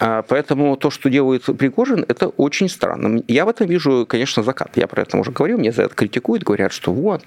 [0.00, 3.22] А поэтому то, что делает Пригожин, это очень странно.
[3.28, 4.76] Я в этом вижу, конечно, закат.
[4.76, 7.22] Я про это уже говорил, мне за это критикуют, говорят, что вот.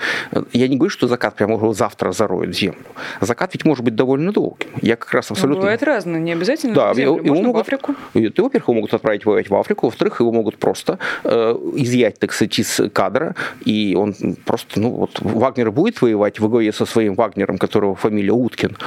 [0.54, 2.86] Я не говорю, что закат прямо уже завтра зароет землю.
[3.22, 4.70] Закат ведь может быть довольно долгим.
[4.82, 5.56] Я как раз абсолютно...
[5.56, 7.44] Ну, бывает разное, не обязательно да, землю, его, в
[7.84, 7.96] Африку.
[8.14, 12.34] И, во-первых, его могут отправить воевать в Африку, во-вторых, его могут просто э, изъять, так
[12.34, 14.16] сказать, из кадра, и он
[14.46, 18.78] просто, ну вот, Вагнер будет воевать в главе со своим Вагнером, которого фамилия Уткин,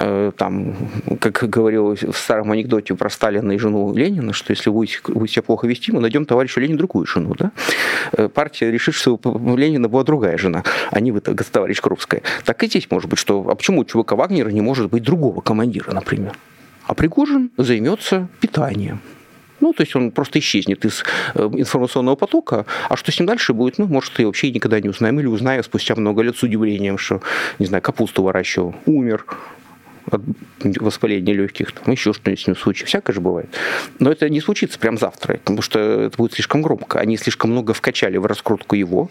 [0.00, 0.76] э, там,
[1.20, 5.42] как говорил в старом анекдоте про Сталина и жену Ленина, что если вы, вы себя
[5.42, 7.50] плохо вести, мы найдем товарищу Ленину другую жену, да?
[8.12, 12.22] Э, партия решит, что у Ленина была другая жена, а не вы, товарищ Крупская.
[12.44, 15.40] Так и здесь может быть, что, а почему у ЧВК Вагнера не может быть другого
[15.40, 16.32] командира, например?
[16.86, 19.00] А Пригожин займется питанием.
[19.60, 21.02] Ну, то есть он просто исчезнет из
[21.34, 24.88] э, информационного потока, а что с ним дальше будет, ну, может, и вообще никогда не
[24.88, 27.22] узнаем, или узнаем спустя много лет с удивлением, что,
[27.58, 29.24] не знаю, капусту выращивал, умер,
[30.10, 30.22] от
[30.80, 33.48] воспаления легких, там еще что-нибудь с ним случится, всякое же бывает.
[33.98, 36.98] Но это не случится прям завтра, потому что это будет слишком громко.
[36.98, 39.10] Они слишком много вкачали в раскрутку его,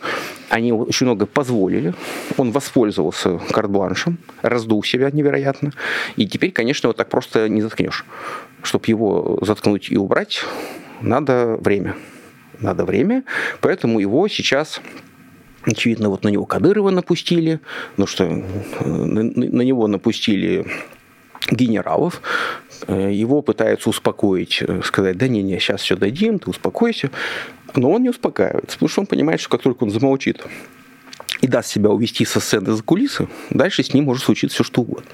[0.49, 1.93] они очень много позволили,
[2.37, 5.71] он воспользовался карт-бланшем, раздул себя невероятно,
[6.15, 8.05] и теперь, конечно, вот так просто не заткнешь.
[8.63, 10.43] Чтобы его заткнуть и убрать,
[11.01, 11.95] надо время.
[12.59, 13.23] Надо время,
[13.59, 14.81] поэтому его сейчас
[15.65, 17.59] Очевидно, вот на него Кадырова напустили,
[17.97, 20.65] ну что, э, на, него напустили
[21.49, 22.21] генералов,
[22.87, 27.09] э, его пытаются успокоить, э, сказать, да не, не, сейчас все дадим, ты успокойся.
[27.75, 30.45] Но он не успокаивается, потому что он понимает, что как только он замолчит
[31.41, 34.81] и даст себя увести со сцены за кулисы, дальше с ним может случиться все что
[34.81, 35.09] угодно.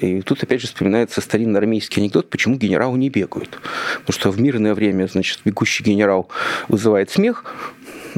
[0.00, 3.58] И тут опять же вспоминается старинный армейский анекдот, почему генералы не бегают.
[4.00, 6.28] Потому что в мирное время, значит, бегущий генерал
[6.68, 7.44] вызывает смех,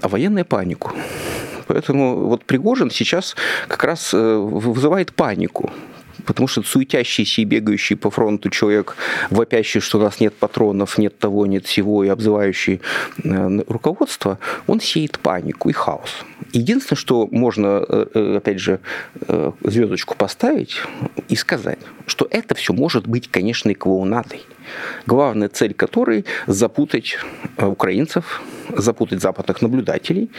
[0.02, 0.92] а военная панику.
[1.66, 3.36] Поэтому вот Пригожин сейчас
[3.68, 5.70] как раз э, вызывает панику.
[6.26, 8.96] Потому что суетящийся и бегающий по фронту человек,
[9.30, 12.80] вопящий, что у нас нет патронов, нет того, нет всего, и обзывающий
[13.24, 16.24] э, руководство, он сеет панику и хаос.
[16.52, 18.78] Единственное, что можно, э, опять же,
[19.62, 20.82] звездочку поставить
[21.28, 24.42] и сказать, что это все может быть, конечно, и клоунадой
[25.06, 27.18] главная цель которой запутать
[27.56, 28.42] э, украинцев,
[28.76, 30.30] запутать западных наблюдателей,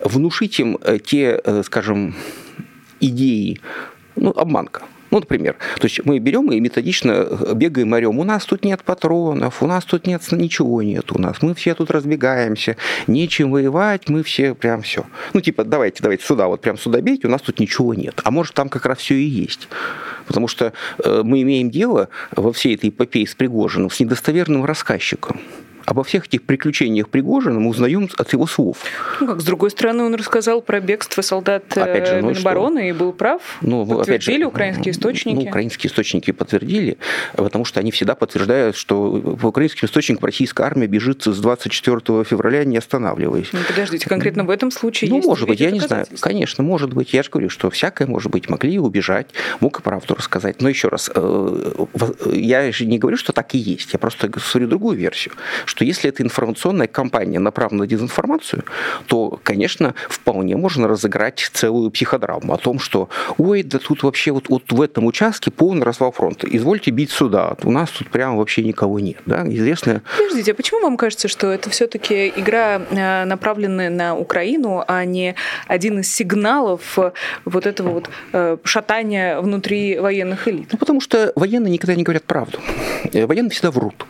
[0.00, 2.14] внушить им э, те, э, скажем,
[3.00, 3.60] идеи,
[4.16, 8.64] ну, обманка, ну, например, то есть мы берем и методично бегаем, орем, у нас тут
[8.64, 13.50] нет патронов, у нас тут нет, ничего нет у нас, мы все тут разбегаемся, нечем
[13.50, 15.06] воевать, мы все прям все.
[15.32, 18.20] Ну, типа, давайте, давайте сюда, вот прям сюда бейте, у нас тут ничего нет.
[18.24, 19.68] А может, там как раз все и есть.
[20.28, 25.40] Потому что э, мы имеем дело во всей этой эпопее с Пригожиным с недостоверным рассказчиком
[25.88, 28.84] обо всех этих приключениях Пригожина мы узнаем от его слов.
[29.20, 32.90] Ну, как, с другой стороны, он рассказал про бегство солдат опять же, ну Минобороны и,
[32.90, 33.40] и был прав.
[33.62, 35.34] Ну, подтвердили опять же, украинские источники.
[35.34, 36.98] Ну, украинские источники подтвердили,
[37.34, 42.64] потому что они всегда подтверждают, что по украинским источникам российская армия бежит с 24 февраля,
[42.64, 43.48] не останавливаясь.
[43.52, 46.06] Ну, подождите, конкретно в этом случае Ну, есть может быть, я не знаю.
[46.20, 47.14] Конечно, может быть.
[47.14, 48.50] Я же говорю, что всякое может быть.
[48.50, 49.28] Могли убежать,
[49.60, 50.60] мог и правду рассказать.
[50.60, 51.74] Но еще раз, э,
[52.32, 53.94] я же не говорю, что так и есть.
[53.94, 58.64] Я просто говорю другую версию, что что если эта информационная кампания направлена на дезинформацию,
[59.06, 64.48] то, конечно, вполне можно разыграть целую психодраму о том, что ой, да тут вообще вот,
[64.48, 66.48] вот в этом участке полный развал фронта.
[66.50, 67.54] Извольте бить сюда.
[67.62, 69.18] У нас тут прямо вообще никого нет.
[69.24, 69.44] Да?
[69.46, 70.02] Известно...
[70.16, 75.36] Подождите, а почему вам кажется, что это все-таки игра, э, направленная на Украину, а не
[75.68, 77.12] один из сигналов э,
[77.44, 80.70] вот этого вот э, шатания внутри военных элит?
[80.72, 82.58] Ну, потому что военные никогда не говорят правду.
[83.12, 84.04] Военные всегда врут.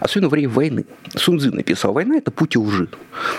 [0.00, 0.84] Особенно во время войны.
[1.14, 2.88] Сунзы написал, война– это путь лжи.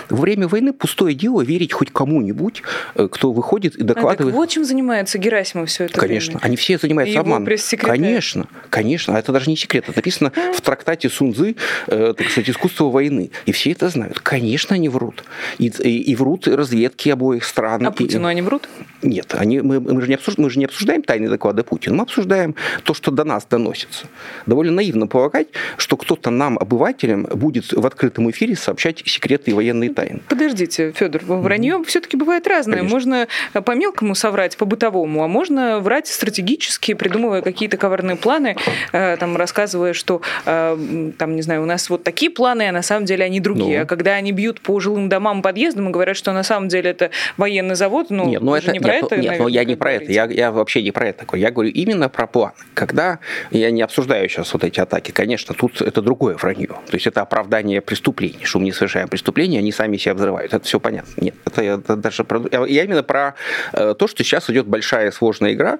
[0.08, 2.62] Во время войны пустое дело верить хоть кому-нибудь,
[2.94, 4.34] э, кто выходит и докладывает.
[4.34, 6.44] А, вот чем занимается Герасимов все это Конечно, время.
[6.44, 7.48] они все занимаются обманом.
[7.78, 9.84] Конечно, конечно, а это даже не секрет.
[9.88, 11.56] Это написано в трактате Сунзы,
[11.86, 13.30] э, так сказать, искусство войны.
[13.46, 14.20] И все это знают.
[14.20, 15.24] Конечно, они врут.
[15.58, 17.86] И, и, и врут разведки обоих стран.
[17.86, 18.30] А Путину и...
[18.30, 18.68] они врут?
[19.02, 22.02] Нет, они, мы, мы, же не обсуждаем, мы же не обсуждаем тайные доклады Путина, мы
[22.02, 24.06] обсуждаем то, что до нас доносится.
[24.46, 29.90] Довольно наивно полагать, что кто-то нам, обывателям, будет в открытом эфире сообщать секреты и военные
[29.90, 30.20] тайны.
[30.28, 31.84] Подождите, Федор, вранье mm-hmm.
[31.84, 32.78] все-таки бывает разное.
[32.78, 32.94] Конечно.
[32.94, 38.56] Можно по мелкому соврать, по бытовому, а можно врать стратегически, придумывая какие-то коварные планы,
[38.92, 42.82] э, там, рассказывая, что, э, там, не знаю, у нас вот такие планы, а на
[42.82, 43.78] самом деле они другие.
[43.78, 43.84] Ну.
[43.84, 47.10] А когда они бьют по жилым домам, подъездам и говорят, что на самом деле это
[47.36, 49.92] военный завод, ну, нет, ну это не про нет, это, нет, наверное, я не про
[49.92, 50.12] это.
[50.12, 51.40] Я, я вообще не про это такой.
[51.40, 52.52] Я говорю именно про план.
[52.74, 53.18] Когда
[53.50, 56.68] я не обсуждаю сейчас вот эти атаки, конечно, тут это другое вранье.
[56.68, 57.43] То есть это оправдание
[57.80, 60.54] преступлений, что мы не совершаем преступления, они сами себя взрывают.
[60.54, 61.12] Это все понятно.
[61.20, 62.42] Нет, это, это даже про...
[62.66, 63.34] Я именно про
[63.72, 65.78] э, то, что сейчас идет большая сложная игра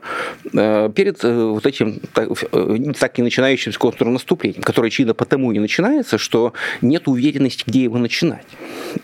[0.53, 2.01] э, перед э, вот этим
[2.99, 8.47] так и начинающимся контрнаступлением, которое, очевидно, потому и начинается, что нет уверенности, где его начинать.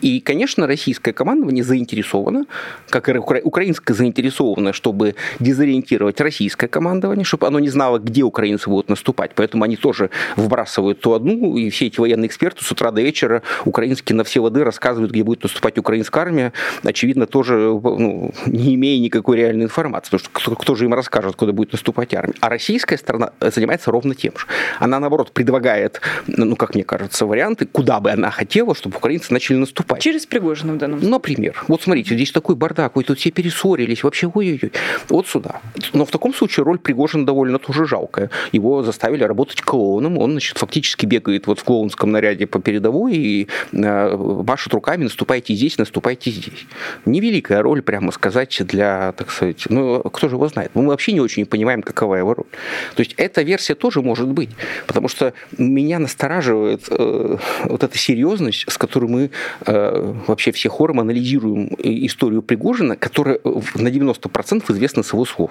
[0.01, 2.47] И, конечно, российское командование заинтересовано,
[2.89, 8.89] как и украинское заинтересовано, чтобы дезориентировать российское командование, чтобы оно не знало, где украинцы будут
[8.89, 9.33] наступать.
[9.35, 13.43] Поэтому они тоже вбрасывают то одну, и все эти военные эксперты с утра до вечера
[13.65, 18.99] украинские на все воды рассказывают, где будет наступать украинская армия, очевидно, тоже ну, не имея
[19.01, 22.35] никакой реальной информации, потому что кто, кто же им расскажет, куда будет наступать армия.
[22.41, 24.47] А российская сторона занимается ровно тем же.
[24.79, 29.57] Она, наоборот, предлагает, ну, как мне кажется, варианты, куда бы она хотела, чтобы украинцы начали
[29.57, 30.01] наступать.
[30.01, 31.11] Через Пригожина в данном случае.
[31.11, 31.65] Например.
[31.69, 34.73] Вот смотрите, здесь такой бардак, вы тут все перессорились, вообще ой-ой-ой.
[35.09, 35.61] Вот сюда.
[35.93, 38.31] Но в таком случае роль Пригожина довольно тоже жалкая.
[38.53, 43.49] Его заставили работать клоуном, он, значит, фактически бегает вот в клоунском наряде по передовой и
[43.73, 46.67] э, машет руками, наступайте здесь, наступайте здесь.
[47.05, 50.71] Невеликая роль, прямо сказать, для, так сказать, ну, кто же его знает.
[50.75, 52.47] Мы вообще не очень понимаем, какова его роль.
[52.95, 54.51] То есть эта версия тоже может быть,
[54.87, 59.31] потому что меня настораживает э, вот эта серьезность, с которой мы
[59.67, 63.41] э, вообще все хором анализируем историю Пригожина, которая
[63.75, 65.51] на 90% известна с его слов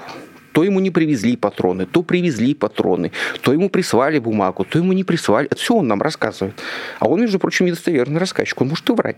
[0.52, 5.04] то ему не привезли патроны, то привезли патроны, то ему прислали бумагу, то ему не
[5.04, 5.48] прислали.
[5.48, 6.56] Это все он нам рассказывает.
[7.00, 9.18] А он, между прочим, недостоверный рассказчик, он может и врать.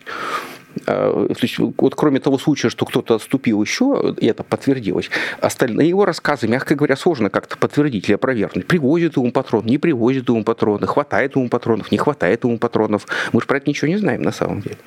[0.86, 5.90] А, то есть, вот кроме того случая, что кто-то отступил еще, и это подтвердилось, остальные
[5.90, 8.68] его рассказы, мягко говоря, сложно как-то подтвердить или опровергнуть.
[8.68, 13.08] Привозит ему патрон, не привозит ему патроны, хватает ему патронов, не хватает ему патронов.
[13.34, 14.78] Мы же про это ничего не знаем на самом деле.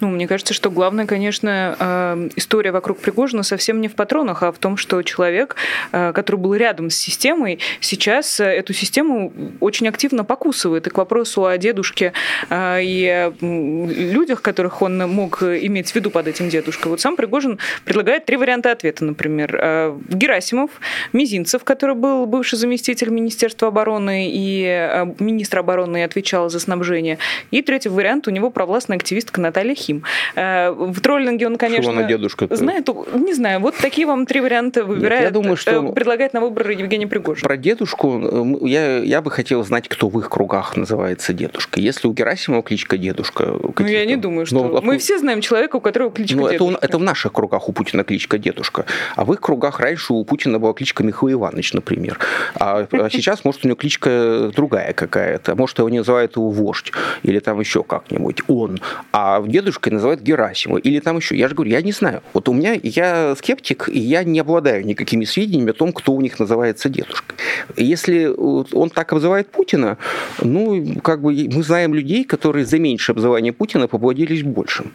[0.00, 4.52] Ну, мне кажется, что главное, конечно, э, история вокруг Пригожина совсем не в патронах, а
[4.52, 5.56] в том, что человек,
[5.92, 10.86] э, который был рядом с системой, сейчас э, эту систему очень активно покусывает.
[10.86, 12.12] И к вопросу о дедушке
[12.60, 16.90] и людях, которых он мог иметь в виду под этим дедушкой.
[16.90, 19.94] Вот сам Пригожин предлагает три варианта ответа, например.
[20.08, 20.70] Герасимов,
[21.12, 27.18] Мизинцев, который был бывший заместитель Министерства обороны и министр обороны и отвечал за снабжение.
[27.50, 30.02] И третий вариант у него провластная активистка Наталья Алихим.
[30.34, 34.84] Э, в троллинге он, конечно, Шивана дедушка знает, не знаю, вот такие вам три варианта
[34.84, 37.42] выбирает, Нет, я думаю, что э, предлагает на выбор Евгений Пригожин.
[37.42, 41.80] Про дедушку э, я, я бы хотел знать, кто в их кругах называется дедушка.
[41.80, 43.54] Если у Герасимова кличка дедушка...
[43.78, 44.56] Ну, я не думаю, что...
[44.56, 46.74] Ну, Мы все знаем человека, у которого кличка ну, дедушка.
[46.78, 48.86] Это, это в наших кругах у Путина кличка дедушка.
[49.16, 52.18] А в их кругах раньше у Путина была кличка Михаил Иванович, например.
[52.54, 55.54] А, а сейчас, может, у него кличка другая какая-то.
[55.54, 56.92] Может, его называют его вождь.
[57.22, 58.42] Или там еще как-нибудь.
[58.48, 58.80] Он.
[59.12, 61.36] А дедушкой называют Герасимова, или там еще.
[61.36, 62.22] Я же говорю, я не знаю.
[62.32, 66.20] Вот у меня, я скептик, и я не обладаю никакими сведениями о том, кто у
[66.20, 67.36] них называется дедушкой.
[67.76, 69.98] Если он так обзывает Путина,
[70.42, 74.92] ну, как бы мы знаем людей, которые за меньшее обзывание Путина поплодились большим.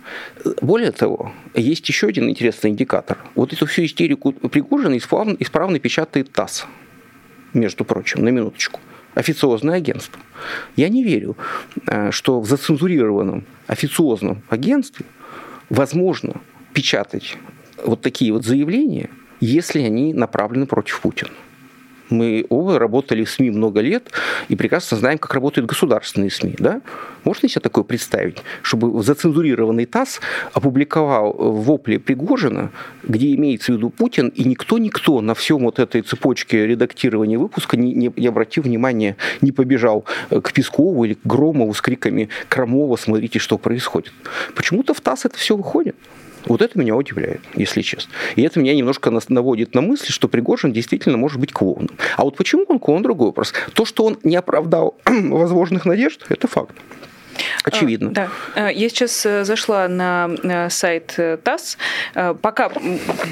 [0.61, 3.17] Более того, есть еще один интересный индикатор.
[3.35, 6.65] Вот эту всю истерику Пригожина исправно, исправно печатает ТАСС,
[7.53, 8.79] между прочим, на минуточку
[9.15, 10.19] официозное агентство.
[10.75, 11.35] Я не верю,
[11.87, 15.05] э, что в зацензурированном официозном агентстве
[15.69, 16.41] возможно
[16.73, 17.37] печатать
[17.83, 21.31] вот такие вот заявления, если они направлены против Путина.
[22.09, 24.11] Мы оба работали в СМИ много лет
[24.49, 26.55] и прекрасно знаем, как работают государственные СМИ.
[26.59, 26.81] Да?
[27.23, 30.21] Можно себе такое представить, чтобы зацензурированный ТАСС
[30.53, 32.71] опубликовал вопли Пригожина,
[33.03, 37.93] где имеется в виду Путин, и никто-никто на всем вот этой цепочке редактирования выпуска не,
[37.93, 43.39] не, не обратил внимания, не побежал к Пескову или к Громову с криками «Крамова, смотрите,
[43.39, 44.13] что происходит».
[44.55, 45.95] Почему-то в ТАСС это все выходит.
[46.45, 48.13] Вот это меня удивляет, если честно.
[48.35, 51.97] И это меня немножко наводит на мысль, что Пригожин действительно может быть клоуном.
[52.17, 53.53] А вот почему он клоун, другой вопрос.
[53.73, 56.75] То, что он не оправдал возможных надежд, это факт.
[57.63, 58.11] Очевидно.
[58.11, 58.29] Да.
[58.55, 61.77] А, я сейчас э, зашла на сайт э, ТАСС.
[62.41, 62.71] Пока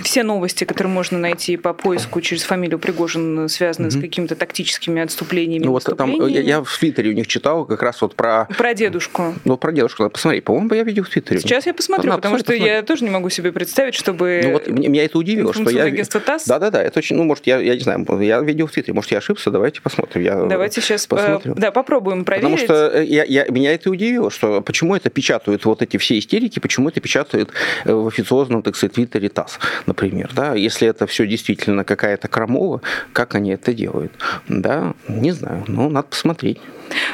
[0.04, 3.98] все новости, которые можно найти по поиску через фамилию Пригожин, связаны угу.
[3.98, 5.64] с какими-то тактическими отступлениями.
[5.66, 8.48] Ну вот там я, я в Твиттере у них читал как раз вот про...
[8.58, 9.36] Про дедушку.
[9.46, 10.10] Ну, про дедушку.
[10.10, 11.40] Посмотри, по-моему, я видел в Твиттере.
[11.40, 12.76] Сейчас я посмотрю, там, потому посмотри, что посмотри.
[12.76, 14.42] я тоже не могу себе представить, чтобы...
[14.44, 16.04] Ну вот меня это удивило, что я...
[16.04, 16.46] ТАСС?
[16.46, 17.16] Да-да-да, это очень...
[17.16, 20.24] Ну, может, я, я не знаю, я видел в Твиттере, может, я ошибся, давайте посмотрим.
[20.24, 21.56] Я давайте сейчас э, посмотрю.
[21.56, 22.62] да, попробуем проверить.
[22.62, 26.60] Потому что я, я, меня это удивило, что почему это печатают вот эти все истерики,
[26.60, 27.52] почему это печатают
[27.86, 32.82] э, в официозном, так сказать, Твиттере ТАСС, например, да, если это все действительно какая-то крамова,
[33.14, 34.12] как они это делают,
[34.48, 36.60] да, не знаю, но надо посмотреть.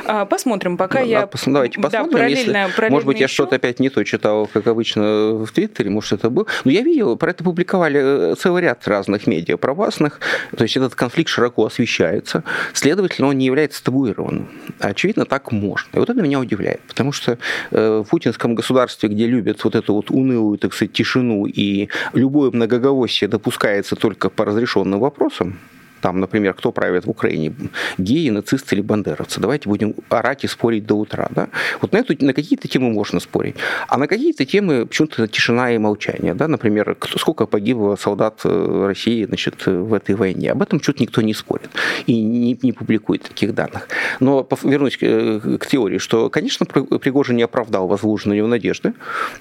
[0.06, 1.28] А, посмотрим, пока я...
[1.28, 1.44] Пос...
[1.46, 3.24] Давайте посмотрим, да, параллельно, если, параллельно может быть, еще...
[3.24, 6.48] я что-то опять не то читал, как обычно в Твиттере, может, это был.
[6.64, 10.20] Но я видел, про это публиковали э, целый ряд разных медиа правастных,
[10.56, 14.50] то есть этот конфликт широко освещается, следовательно, он не является табуированным.
[14.80, 15.98] Очевидно, так можно.
[15.98, 17.38] И вот это меня удивляет, потому что
[17.72, 22.52] э, в путинском государстве, где любят вот эту вот унылую, так сказать, тишину и любое
[22.52, 25.60] многоголосие допускается только по разрешенным вопросам,
[26.02, 27.54] там, например, кто правит в Украине,
[27.98, 29.40] геи, нацисты или бандеровцы.
[29.40, 31.28] Давайте будем орать и спорить до утра.
[31.32, 31.50] Да?
[31.82, 33.56] Вот на, эту, на какие-то темы можно спорить,
[33.88, 36.34] а на какие-то темы почему-то тишина и молчание.
[36.34, 36.48] Да?
[36.48, 40.52] Например, кто, сколько погибло солдат э, России значит, в этой войне.
[40.52, 41.70] Об этом что-то никто не спорит
[42.06, 43.88] и не, не публикует таких данных.
[44.20, 48.94] Но вернусь к, э, к теории, что, конечно, Пригожин не оправдал возложенные его надежды.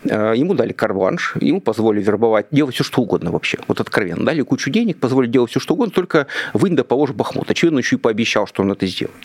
[0.05, 3.59] Э, ему дали карванш, ему позволили вербовать, делать все, что угодно вообще.
[3.69, 4.25] Вот откровенно.
[4.25, 7.51] Дали кучу денег, позволили делать все, что угодно, только вынь да положь Бахмут.
[7.51, 9.17] Очевидно, еще и пообещал, что он это сделает.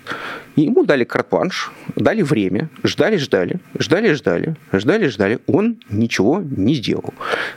[0.56, 5.40] И ему дали карт-планш, дали время, ждали-ждали, ждали-ждали, ждали-ждали.
[5.48, 7.14] Он ничего не сделал.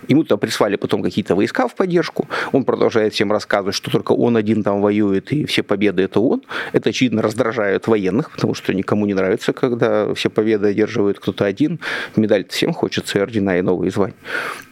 [0.09, 2.29] Ему там прислали потом какие-то войска в поддержку.
[2.53, 6.43] Он продолжает всем рассказывать, что только он один там воюет, и все победы это он.
[6.73, 11.81] Это, очевидно, раздражает военных, потому что никому не нравится, когда все победы одерживает кто-то один.
[12.17, 14.15] Медаль всем хочется, и ордена, и новые звания.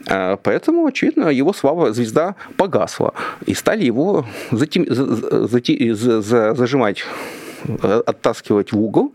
[0.07, 3.13] А, поэтому, очевидно, его слава, звезда погасла.
[3.47, 4.84] И стали его затем, за, за, за,
[6.55, 7.05] зажимать
[7.83, 9.13] оттаскивать в угол,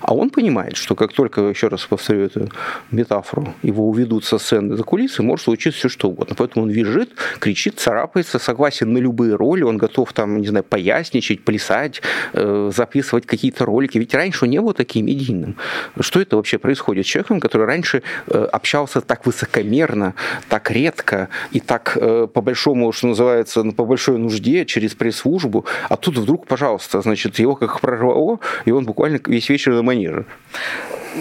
[0.00, 2.48] а он понимает, что как только, еще раз повторю эту
[2.90, 6.34] метафору, его уведут со сцены за кулисы, может случиться все что угодно.
[6.36, 11.44] Поэтому он визжит, кричит, царапается, согласен на любые роли, он готов там, не знаю, поясничать,
[11.44, 13.98] плясать, э, записывать какие-то ролики.
[13.98, 15.56] Ведь раньше он не был таким медийным.
[16.00, 20.14] Что это вообще происходит с человеком, который раньше э, общался так высокомерно,
[20.48, 21.96] так редко и так
[22.32, 27.54] по большому, что называется, по большой нужде через пресс-службу, а тут вдруг, пожалуйста, значит, его
[27.54, 30.24] как прорвало, и он буквально весь вечер на манеже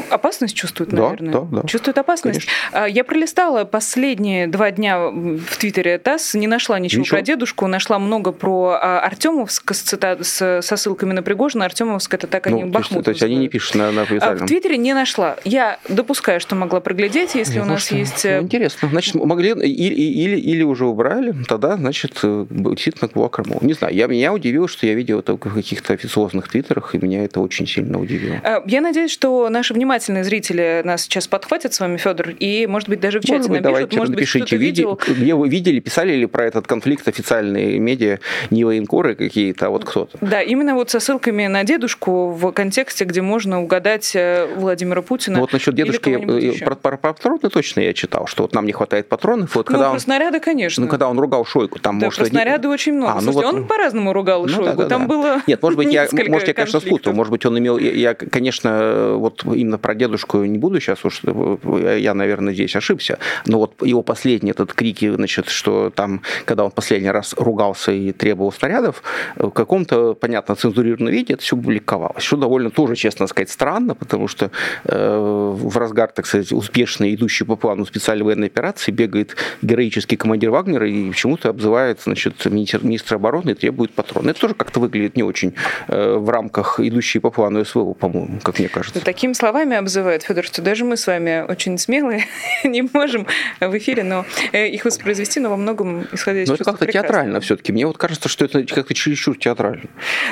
[0.09, 1.33] опасность чувствует, наверное.
[1.33, 1.67] Да, да, да.
[1.67, 2.45] Чувствует опасность.
[2.45, 2.85] Конечно.
[2.85, 7.17] А, я пролистала последние два дня в Твиттере ТАСС, не нашла ничего, ничего.
[7.17, 11.65] про дедушку, нашла много про а, Артемовск с, цитат, с, со ссылками на Пригожина.
[11.65, 13.05] Артемовск это так они ну, Бахмут.
[13.05, 14.43] То есть, то есть они не пишут на, на официальном.
[14.43, 15.37] А в Твиттере не нашла.
[15.43, 18.25] Я допускаю, что могла проглядеть, если Нет, у нас есть...
[18.25, 18.89] Э, ну, интересно.
[18.89, 23.59] Значит, могли или, или, или уже убрали, тогда, значит, э, действительно корму.
[23.61, 27.23] Не знаю, я, меня удивило, что я видел это в каких-то официозных твиттерах, и меня
[27.23, 28.41] это очень сильно удивило.
[28.65, 32.99] Я надеюсь, что наши внимательные зрители нас сейчас подхватят с вами, Федор, и, может быть,
[32.99, 34.99] даже в чате может быть, напишут, давайте, может напишите, быть, видел.
[35.07, 38.19] Где вы видели, писали ли про этот конфликт официальные медиа,
[38.51, 40.17] не военкоры какие-то, а вот кто-то?
[40.21, 45.37] Да, именно вот со ссылками на дедушку в контексте, где можно угадать э, Владимира Путина.
[45.37, 48.67] Ну, вот насчет дедушки, э, про, про, про патроны точно я читал, что вот нам
[48.67, 49.55] не хватает патронов.
[49.55, 50.85] Вот ну, когда про он, снаряды, конечно.
[50.85, 52.19] Ну, когда он ругал Шойку, там, да, может...
[52.19, 52.71] про снаряды один...
[52.71, 53.13] очень много.
[53.13, 53.55] А, ну, Слушайте, вот...
[53.55, 55.07] он по-разному ругал ну, Шойгу, да, да, там да.
[55.07, 57.13] было Нет, может быть, я, может, я, конечно, спутал.
[57.13, 57.79] Может быть, он имел...
[57.79, 62.75] Я, я, конечно, вот именно про дедушку не буду сейчас уж э, я, наверное, здесь
[62.75, 67.91] ошибся, но вот его последний этот крики, значит, что там, когда он последний раз ругался
[67.91, 69.03] и требовал снарядов,
[69.35, 74.27] в каком-то, понятно, цензурированном виде это все публиковалось, что довольно тоже, честно сказать, странно, потому
[74.27, 74.51] что
[74.85, 80.51] э, в разгар, так сказать, успешно идущей по плану специальной военной операции бегает героический командир
[80.51, 84.31] Вагнера и почему-то обзывает, значит, министр, министра обороны и требует патроны.
[84.31, 85.53] Это тоже как-то выглядит не очень
[85.87, 89.03] э, в рамках идущей по плану СВО, по-моему, как мне кажется.
[89.03, 92.25] Такими словами обзывает Федор, что даже мы с вами очень смелые,
[92.63, 93.27] не можем
[93.59, 97.39] в эфире но э, их воспроизвести, но во многом исходя из Но это как-то театрально
[97.39, 97.71] все-таки.
[97.71, 99.85] Мне вот кажется, что это как-то чересчур театрально.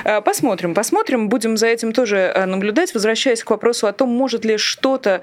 [0.03, 1.29] Э, посмотрим, посмотрим.
[1.29, 2.93] Будем за этим тоже э, наблюдать.
[2.93, 5.21] Возвращаясь к вопросу о том, может ли что-то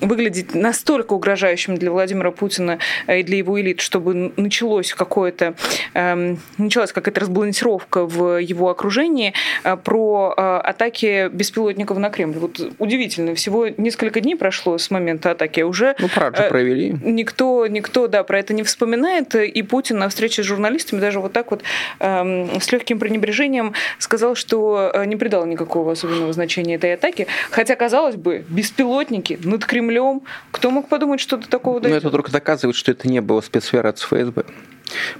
[0.00, 5.54] выглядеть настолько угрожающим для Владимира Путина и для его элит, чтобы началось какое-то,
[5.94, 9.32] началась какая-то разбалансировка в его окружении
[9.84, 10.34] про
[10.64, 12.38] атаки беспилотников на Кремль.
[12.38, 16.96] Вот удивительно, всего несколько дней прошло с момента атаки, уже ну, парад же э, провели.
[17.02, 19.34] Никто, никто, да, про это не вспоминает.
[19.34, 21.62] И Путин на встрече с журналистами даже вот так вот
[22.00, 27.26] эм, с легким пренебрежением сказал, что э, не придал никакого особенного значения этой атаке.
[27.50, 30.22] Хотя, казалось бы, беспилотники над Кремлем.
[30.50, 32.02] Кто мог подумать, что до такого дойдет?
[32.02, 34.44] Но это только доказывает, что это не было спецсфера от ФСБ.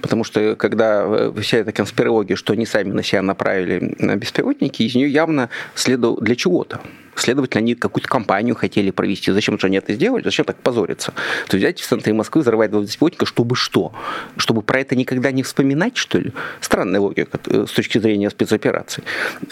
[0.01, 4.83] Потому что когда э, вся эта конспирология, что они сами на себя направили на беспилотники,
[4.83, 6.81] из нее явно следовало для чего-то.
[7.15, 9.31] Следовательно, они какую-то кампанию хотели провести.
[9.31, 10.23] Зачем же они это сделали?
[10.23, 11.13] Зачем так позориться?
[11.47, 13.93] То есть взять в центре Москвы, взорвать два беспилотника, чтобы что?
[14.35, 16.33] Чтобы про это никогда не вспоминать, что ли?
[16.59, 19.03] Странная логика э, с точки зрения спецопераций.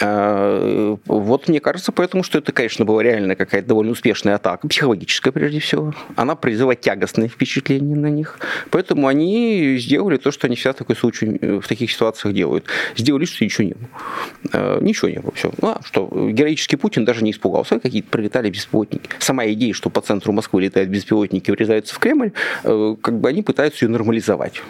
[0.01, 5.32] А, вот мне кажется, поэтому, что это, конечно, была реально какая-то довольно успешная атака, психологическая
[5.32, 5.93] прежде всего.
[6.18, 8.39] Она произвела тягостное впечатление на них.
[8.72, 12.66] Поэтому они сделали то, что они всегда в, такой случай, э, в таких ситуациях делают.
[12.95, 14.80] Сделали, что ничего не было.
[14.82, 15.32] Ничего не было.
[15.34, 15.51] Все.
[15.62, 19.10] А, что героический Путин даже не испугался какие-то прилетали беспилотники.
[19.20, 22.32] Сама идея, что по центру Москвы летают беспилотники и врезаются в Кремль,
[22.64, 24.62] э, как бы они пытаются ее нормализовать.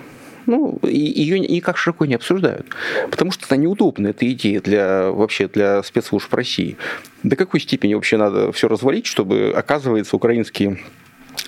[0.46, 2.68] Ну, ее никак широко не обсуждают.
[3.10, 6.76] Потому что это неудобно, эта идея для, вообще для спецслужб России.
[7.24, 10.80] До какой степени вообще надо все развалить, чтобы, оказывается, украинские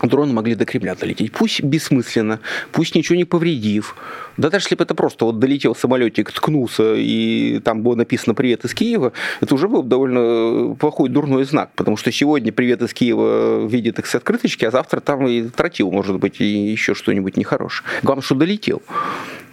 [0.01, 1.31] дроны могли до Кремля долететь.
[1.31, 2.39] Пусть бессмысленно,
[2.71, 3.95] пусть ничего не повредив.
[4.37, 8.65] Да даже если бы это просто вот долетел самолетик, ткнулся, и там было написано «Привет
[8.65, 13.65] из Киева», это уже был довольно плохой, дурной знак, потому что сегодня «Привет из Киева»
[13.65, 17.87] видит их с открыточки, а завтра там и тротил, может быть, и еще что-нибудь нехорошее.
[18.03, 18.81] Главное, что долетел.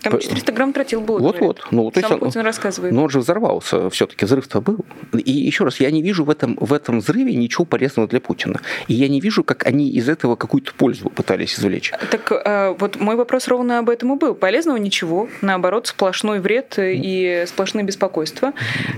[0.02, 1.18] Там 400 грамм тротил было.
[1.18, 1.66] Вот-вот.
[1.70, 2.92] Ну, то Сам есть Путин он, рассказывает.
[2.92, 3.90] Но он же взорвался.
[3.90, 4.84] Все-таки взрыв-то был.
[5.12, 8.60] И еще раз, я не вижу в этом, в этом взрыве ничего полезного для Путина.
[8.88, 11.92] И я не вижу, как они из этого какую-то пользу пытались извлечь.
[12.10, 14.34] Так э, вот мой вопрос ровно об этом и был.
[14.34, 15.28] Полезного ничего.
[15.40, 18.52] Наоборот, сплошной вред и сплошные беспокойства.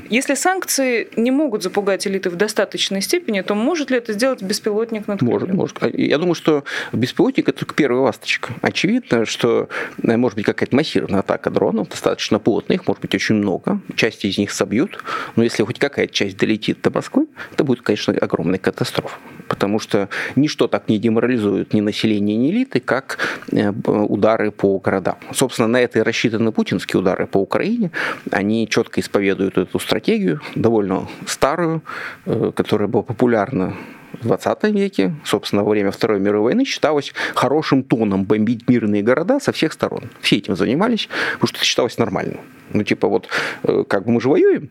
[0.09, 5.07] Если санкции не могут запугать элиты в достаточной степени, то может ли это сделать беспилотник
[5.07, 5.79] над Может, может.
[5.95, 8.55] Я думаю, что беспилотник– это только первая ласточка.
[8.63, 9.69] Очевидно, что
[10.03, 14.25] э, может быть какая-то массированная атака дронов, достаточно плотная, их может быть очень много, часть
[14.25, 15.03] из них собьют,
[15.37, 19.17] но если хоть какая-то часть долетит до Москвы, это будет, конечно, огромная катастрофа,
[19.49, 23.19] потому что ничто так не деморализует ни население, ни элиты, как
[23.51, 25.17] э, удары по городам.
[25.33, 27.91] Собственно, на это и рассчитаны путинские удары по Украине.
[28.31, 31.83] Они четко исповедуют эту стратегию, довольно старую,
[32.27, 33.75] э, которая была популярна
[34.21, 39.41] в 20 веке, собственно, во время Второй мировой войны, считалось хорошим тоном бомбить мирные города
[39.41, 40.11] со всех сторон.
[40.21, 42.41] Все этим занимались, потому что это считалось нормальным.
[42.73, 43.29] Ну, типа вот,
[43.63, 44.71] э, как бы мы же воюем,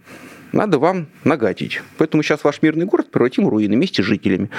[0.54, 1.82] надо вам нагадить.
[1.98, 4.50] Поэтому сейчас ваш мирный город превратим в руины вместе с жителями.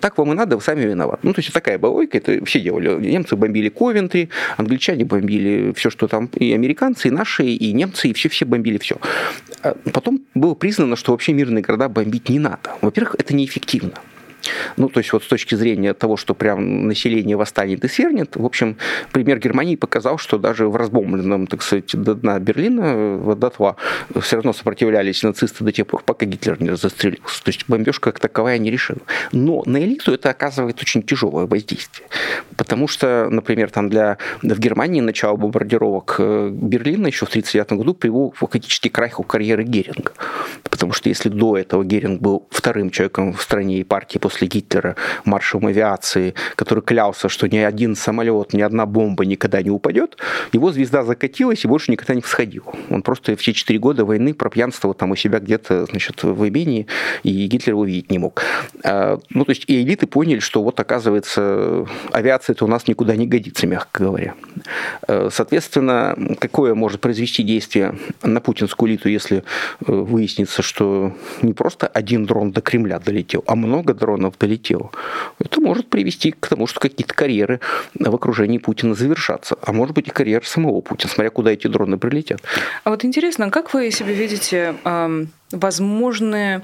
[0.00, 1.18] Так вам и надо, вы сами виноваты.
[1.22, 2.94] Ну, то есть такая балойка, это все делали.
[3.04, 8.12] Немцы бомбили Ковентри, англичане бомбили все, что там, и американцы, и наши, и немцы, и
[8.12, 8.96] все-все бомбили все.
[9.62, 12.70] А потом было признано, что вообще мирные города бомбить не надо.
[12.80, 13.94] Во-первых, это неэффективно.
[14.76, 18.44] Ну, то есть вот с точки зрения того, что прям население восстанет и свернет, в
[18.44, 18.76] общем,
[19.12, 23.76] пример Германии показал, что даже в разбомбленном, так сказать, до дна Берлина, до тла,
[24.20, 27.42] все равно сопротивлялись нацисты до тех пор, пока Гитлер не застрелился.
[27.42, 29.00] То есть бомбежка как таковая не решила.
[29.32, 32.08] Но на элиту это оказывает очень тяжелое воздействие.
[32.56, 37.94] Потому что, например, там для, в Германии начало бомбардировок э, Берлина еще в 1939 году
[37.94, 40.12] привело фактически к краху карьеры Геринга.
[40.64, 44.96] Потому что если до этого Геринг был вторым человеком в стране и партии после Гитлера
[45.24, 50.16] маршалом авиации, который клялся, что ни один самолет, ни одна бомба никогда не упадет,
[50.52, 52.72] его звезда закатилась и больше никогда не всходила.
[52.88, 56.86] Он просто все четыре года войны пропьянствовал там у себя где-то значит, в имении,
[57.22, 58.42] и Гитлер его видеть не мог.
[58.84, 63.26] А, ну, то есть и элиты поняли, что вот, оказывается, авиация-то у нас никуда не
[63.26, 64.34] годится, мягко говоря.
[65.06, 69.42] А, соответственно, какое может произвести действие на путинскую элиту, если э,
[69.86, 71.12] выяснится, что
[71.42, 74.90] не просто один дрон до Кремля долетел, а много дронов дронов долетело.
[75.38, 77.60] Это может привести к тому, что какие-то карьеры
[77.94, 79.56] в окружении Путина завершатся.
[79.62, 82.40] А может быть и карьера самого Путина, смотря куда эти дроны прилетят.
[82.84, 86.62] А вот интересно, как вы себе видите э, возможные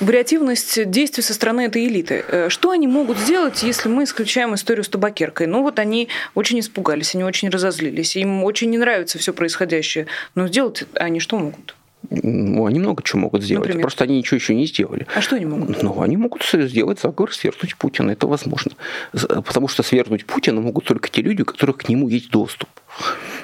[0.00, 2.24] вариативность действий со стороны этой элиты.
[2.28, 5.46] Э, что они могут сделать, если мы исключаем историю с табакеркой?
[5.46, 10.06] Ну вот они очень испугались, они очень разозлились, им очень не нравится все происходящее.
[10.34, 11.74] Но сделать они что могут?
[12.10, 13.66] Ну, они много чего могут сделать.
[13.66, 13.82] Например?
[13.82, 15.06] Просто они ничего еще не сделали.
[15.14, 15.82] А что они могут?
[15.82, 18.12] Ну, они могут сделать заговор, свергнуть Путина.
[18.12, 18.72] Это возможно.
[19.12, 22.68] Потому что свергнуть Путина могут только те люди, у которых к нему есть доступ.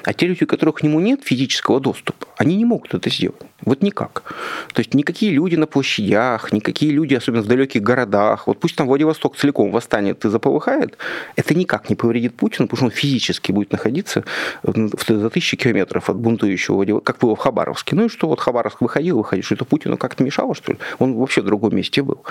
[0.05, 3.41] А те люди, у которых к нему нет физического доступа, они не могут это сделать.
[3.65, 4.35] Вот никак.
[4.73, 8.87] То есть никакие люди на площадях, никакие люди, особенно в далеких городах, вот пусть там
[8.87, 10.99] Владивосток целиком восстанет и заполыхает,
[11.37, 14.25] это никак не повредит Путину, потому что он физически будет находиться
[14.63, 17.97] за тысячи километров от бунтующего Владивостока, как было в Хабаровске.
[17.97, 20.79] Ну и что, вот Хабаровск выходил, выходил, что это Путину как-то мешало, что ли?
[20.99, 22.23] Он вообще в другом месте был.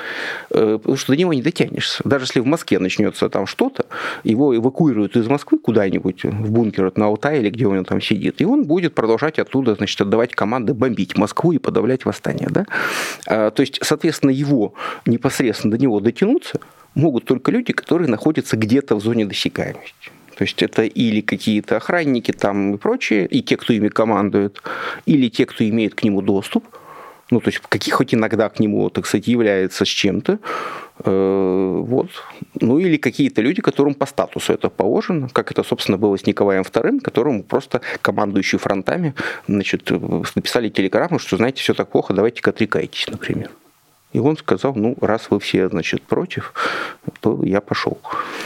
[0.49, 2.01] Э, потому что до него не дотянешься.
[2.05, 3.85] Даже если в Москве начнется там что-то,
[4.23, 8.45] его эвакуируют из Москвы куда-нибудь в бункер на Алтае или где он там сидит, и
[8.45, 12.65] он будет продолжать оттуда, значит, отдавать команды бомбить Москву и подавлять восстание, да?
[13.27, 14.73] А, то есть, соответственно, его
[15.05, 16.59] непосредственно до него дотянуться
[16.95, 20.11] могут только люди, которые находятся где-то в зоне досягаемости.
[20.35, 24.61] То есть это или какие-то охранники там и прочие, и те, кто ими командует,
[25.05, 26.65] или те, кто имеет к нему доступ,
[27.29, 30.39] ну, то есть каких хоть иногда к нему, так сказать, является с чем-то,
[30.99, 32.09] вот.
[32.61, 36.63] Ну или какие-то люди, которым по статусу это положено, как это, собственно, было с Николаем
[36.63, 39.13] II, которому просто командующий фронтами
[39.47, 39.89] значит,
[40.35, 43.49] написали телеграмму, что, знаете, все так плохо, давайте-ка отрекайтесь, например.
[44.13, 46.53] И он сказал, ну, раз вы все, значит, против,
[47.19, 47.99] то я пошел.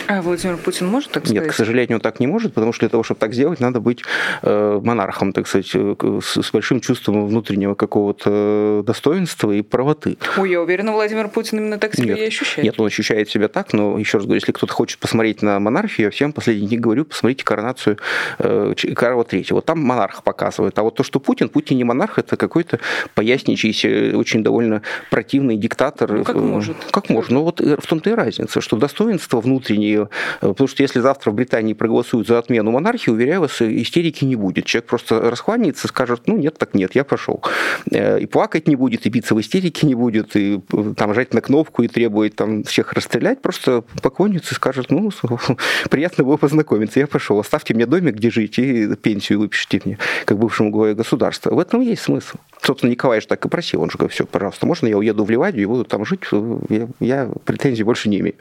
[0.07, 1.43] А Владимир Путин может так сказать?
[1.43, 3.81] Нет, к сожалению, он так не может, потому что для того, чтобы так сделать, надо
[3.81, 4.01] быть
[4.41, 10.17] э, монархом, так сказать, э, с, большим чувством внутреннего какого-то достоинства и правоты.
[10.37, 12.63] Ой, я уверена, Владимир Путин именно так себя нет, и ощущает.
[12.63, 16.05] Нет, он ощущает себя так, но еще раз говорю, если кто-то хочет посмотреть на монархию,
[16.05, 17.97] я всем последние дни говорю, посмотрите коронацию
[18.39, 19.61] э, Карла III.
[19.61, 20.79] Там монарх показывает.
[20.79, 22.79] А вот то, что Путин, Путин не монарх, это какой-то
[23.15, 26.11] поясничающийся, очень довольно противный тотальный диктатор.
[26.11, 26.77] Ну, как может.
[26.91, 27.31] Как может.
[27.31, 31.73] Ну, вот в том-то и разница, что достоинство внутреннее, потому что если завтра в Британии
[31.73, 34.65] проголосуют за отмену монархии, уверяю вас, истерики не будет.
[34.65, 37.43] Человек просто раскланяется, скажет, ну, нет, так нет, я пошел.
[37.91, 40.61] И плакать не будет, и биться в истерике не будет, и
[40.95, 45.11] там жать на кнопку и требует там всех расстрелять, просто поклонится и скажет, ну,
[45.89, 50.37] приятно было познакомиться, я пошел, оставьте мне домик, где жить, и пенсию выпишите мне, как
[50.37, 51.53] бывшему главе государства.
[51.53, 52.37] В этом есть смысл.
[52.61, 55.29] Собственно, Николай же так и просил, он же говорит, все, пожалуйста, можно я уеду в
[55.29, 56.21] Ливадию и буду там жить,
[56.69, 58.35] я, я претензий больше не имею.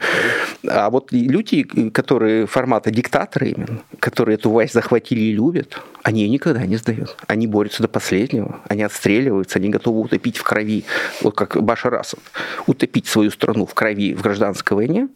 [0.67, 6.29] А вот люди, которые формата диктатора именно, которые эту власть захватили и любят, они ее
[6.29, 7.15] никогда не сдают.
[7.27, 10.85] Они борются до последнего, они отстреливаются, они готовы утопить в крови,
[11.21, 12.19] вот как Башар Асад,
[12.65, 15.09] утопить свою страну в крови в гражданской войне,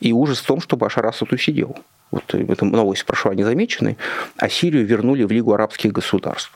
[0.00, 1.76] и ужас в том, что Башар Асад усидел.
[2.10, 3.98] Вот эта новость прошла незамеченной,
[4.36, 6.52] а Сирию вернули в Лигу арабских государств.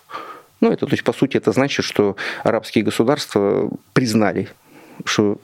[0.62, 4.48] Ну, это, то есть, по сути, это значит, что арабские государства признали,
[5.04, 5.38] что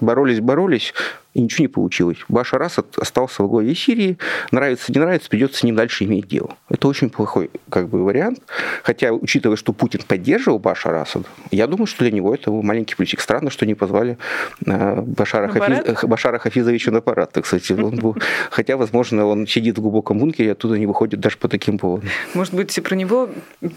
[0.00, 0.94] боролись, боролись,
[1.34, 2.18] и ничего не получилось.
[2.28, 4.18] Башар Асад остался во главе Сирии.
[4.50, 6.56] Нравится, не нравится, придется с ним дальше иметь дело.
[6.68, 8.40] Это очень плохой как бы, вариант.
[8.82, 13.20] Хотя, учитывая, что Путин поддерживал Башара Асада, я думаю, что для него это маленький плюсик.
[13.20, 14.18] Странно, что не позвали
[14.66, 17.72] э, Башара, Хафиз, Башара Хафизовича на парад, кстати.
[17.72, 18.16] Он был,
[18.50, 22.08] хотя, возможно, он сидит в глубоком бункере, оттуда не выходит даже по таким поводам.
[22.34, 23.28] Может быть, и про него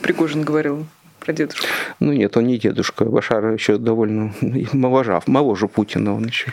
[0.01, 0.85] Пригожин говорил?
[1.21, 1.67] Про дедушку?
[1.99, 3.05] Ну нет, он не дедушка.
[3.05, 4.33] Башар еще довольно
[4.73, 6.51] моложав, моложе Путина он еще.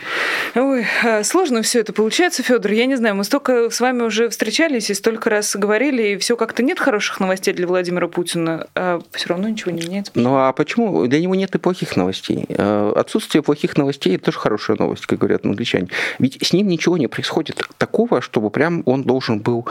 [0.55, 2.71] Ой, а, сложно все это получается, Федор.
[2.71, 6.35] Я не знаю, мы столько с вами уже встречались и столько раз говорили, и все
[6.35, 10.11] как-то нет хороших новостей для Владимира Путина, а все равно ничего не меняется.
[10.15, 11.07] Ну а почему?
[11.07, 12.45] Для него нет и плохих новостей.
[12.57, 15.89] А, отсутствие плохих новостей– это тоже хорошая новость, как говорят англичане.
[16.19, 19.67] Ведь с ним ничего не происходит такого, чтобы прям он должен был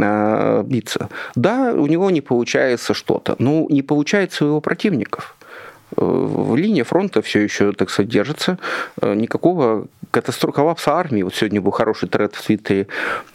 [0.00, 1.08] а, биться.
[1.34, 5.36] Да, у него не получается что-то, но не получается своего противников.
[5.96, 8.58] Э, линия фронта все еще, так сказать, держится.
[9.00, 11.22] Э, никакого катастрофы, коллапса армии.
[11.22, 12.86] Вот сегодня был хороший тред в твиттере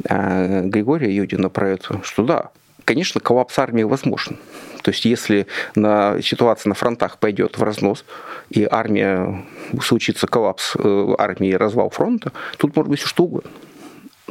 [0.08, 2.50] э, Григория Юдина про это, что да,
[2.86, 4.38] конечно, коллапс армии возможен.
[4.82, 8.04] То есть если на, ситуация на фронтах пойдет в разнос,
[8.50, 9.46] и армия,
[9.82, 10.76] случится коллапс
[11.18, 13.50] армии, развал фронта, тут может быть что угодно.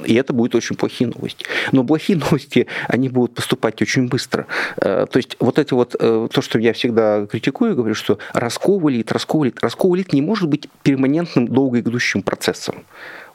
[0.05, 1.45] И это будет очень плохие новости.
[1.73, 4.47] Но плохие новости, они будут поступать очень быстро.
[4.77, 9.13] Э, то есть вот это вот, э, то, что я всегда критикую, говорю, что расковывает,
[9.13, 9.63] расковывает.
[9.63, 12.85] Расковывает не может быть перманентным, долго идущим процессом.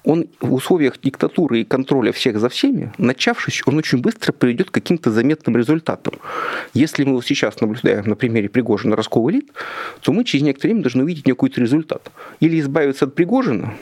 [0.07, 4.73] Он в условиях диктатуры и контроля всех за всеми, начавшись, он очень быстро приведет к
[4.73, 6.13] каким-то заметным результатам.
[6.73, 9.47] Если мы сейчас наблюдаем на примере Пригожина расковывает,
[10.01, 12.09] то мы через некоторое время должны увидеть какой-то результат.
[12.39, 13.73] Или избавиться от Пригожина,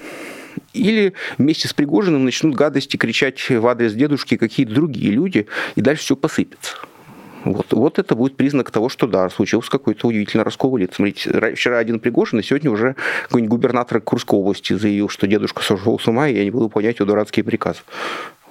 [0.75, 6.03] или вместе с Пригожиным начнут гадости кричать в адрес дедушки какие-то другие люди, и дальше
[6.03, 6.75] все посыпется.
[7.45, 10.79] Вот, вот это будет признак того, что да, случился какой-то удивительно раскол.
[10.91, 15.99] Смотрите, вчера один Пригожин, и сегодня уже какой-нибудь губернатор Курской области заявил, что дедушка сошел
[15.99, 17.81] с ума, и я не буду понять его дурацкие приказы.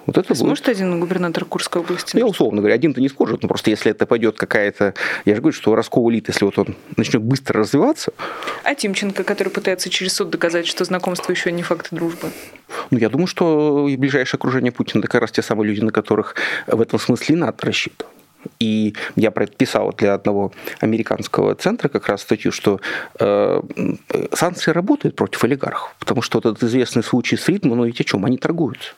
[0.05, 0.75] Вот это Сможет будет...
[0.75, 2.17] один губернатор Курской области?
[2.17, 4.93] Я условно говоря, один-то не сможет, но просто если это пойдет какая-то...
[5.25, 8.13] Я же говорю, что Роскова Лит, если вот он начнет быстро развиваться...
[8.63, 12.29] А Тимченко, который пытается через суд доказать, что знакомство еще не факт дружбы?
[12.91, 15.91] Ну, я думаю, что и ближайшее окружение Путина, это как раз те самые люди, на
[15.91, 16.35] которых
[16.67, 18.11] в этом смысле надо рассчитывать.
[18.59, 22.79] И я писал для одного американского центра как раз статью, что
[23.19, 23.61] э,
[24.33, 28.23] санкции работают против олигархов, потому что вот этот известный случай с Фридманом, ведь о чем?
[28.23, 28.93] Они торгуются.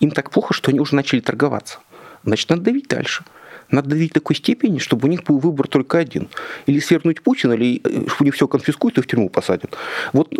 [0.00, 1.78] Им так плохо, что они уже начали торговаться.
[2.24, 3.24] Значит, надо давить дальше.
[3.70, 6.28] Надо давить такой степени, чтобы у них был выбор только один.
[6.66, 9.76] Или свергнуть Путина, или э, у них все конфискуют и в тюрьму посадят.
[10.12, 10.32] Вот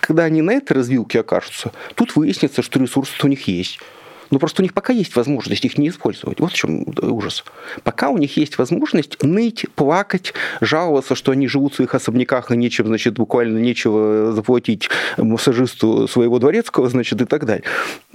[0.00, 3.80] когда они на этой развилке окажутся, тут выяснится, что ресурсы у них есть.
[4.30, 6.40] Но просто у них пока есть возможность их не использовать.
[6.40, 7.44] Вот в чем ужас.
[7.82, 12.56] Пока у них есть возможность ныть, плакать, жаловаться, что они живут в своих особняках и
[12.56, 17.64] нечем, значит, буквально нечего заплатить массажисту своего дворецкого, значит, и так далее.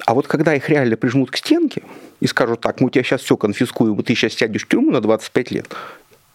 [0.05, 1.83] А вот когда их реально прижмут к стенке
[2.21, 5.01] и скажут, так, мы тебя сейчас все конфискуем, и ты сейчас сядешь в тюрьму на
[5.01, 5.67] 25 лет,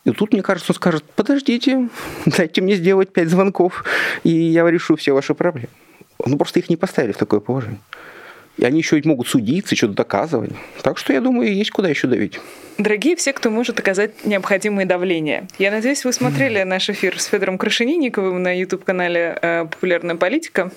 [0.04, 1.88] и тут, мне кажется, он скажет, подождите,
[2.26, 3.84] дайте мне сделать пять звонков,
[4.24, 5.68] и я решу все ваши проблемы.
[6.24, 7.80] Ну, просто их не поставили в такое положение.
[8.60, 10.50] И они еще могут судиться, что-то доказывать.
[10.82, 12.38] Так что, я думаю, есть куда еще давить.
[12.76, 15.48] Дорогие все, кто может оказать необходимое давление.
[15.58, 20.70] Я надеюсь, вы смотрели наш эфир с Федором Крашенинниковым на YouTube-канале э, «Популярная политика».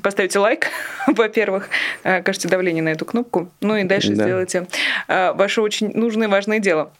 [0.00, 0.68] Поставите лайк,
[1.08, 1.70] во-первых,
[2.04, 4.24] э, окажите давление на эту кнопку, ну и дальше да.
[4.24, 4.66] сделайте
[5.08, 6.92] э, ваше очень нужное и важное дело.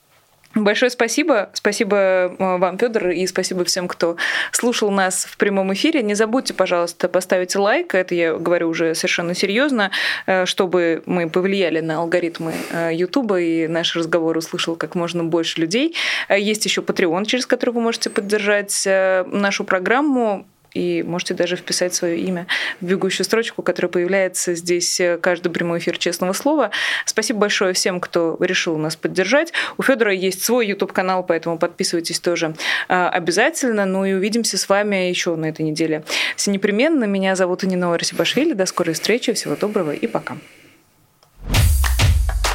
[0.55, 1.51] Большое спасибо.
[1.53, 4.17] Спасибо э, вам, Федор, и спасибо всем, кто
[4.53, 6.03] слушал нас в прямом эфире.
[6.03, 7.95] Не забудьте, пожалуйста, поставить лайк.
[7.95, 9.91] Это я говорю уже совершенно серьезно,
[10.27, 15.61] э, чтобы мы повлияли на алгоритмы э, Ютуба и наш разговор услышал как можно больше
[15.61, 15.97] людей.
[16.29, 22.18] Есть еще Patreon, через который вы можете поддержать нашу программу и можете даже вписать свое
[22.18, 22.47] имя
[22.81, 26.70] в бегущую строчку, которая появляется здесь э, каждый прямой эфир честного слова.
[27.07, 29.53] Спасибо большое всем, кто решил нас поддержать.
[29.79, 32.55] У Федора есть свой YouTube-канал, поэтому подписывайтесь тоже
[32.89, 33.87] э, обязательно.
[33.87, 36.05] Ну и увидимся с вами еще на этой неделе.
[36.37, 37.05] Все непременно.
[37.05, 38.53] Меня зовут Нина Расибашвили.
[38.53, 39.33] До скорой встречи.
[39.33, 40.37] Всего доброго и пока.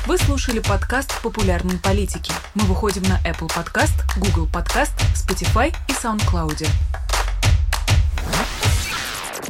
[0.09, 2.32] Вы слушали подкаст «Популярные политики».
[2.55, 6.67] Мы выходим на Apple Podcast, Google Podcast, Spotify и SoundCloud.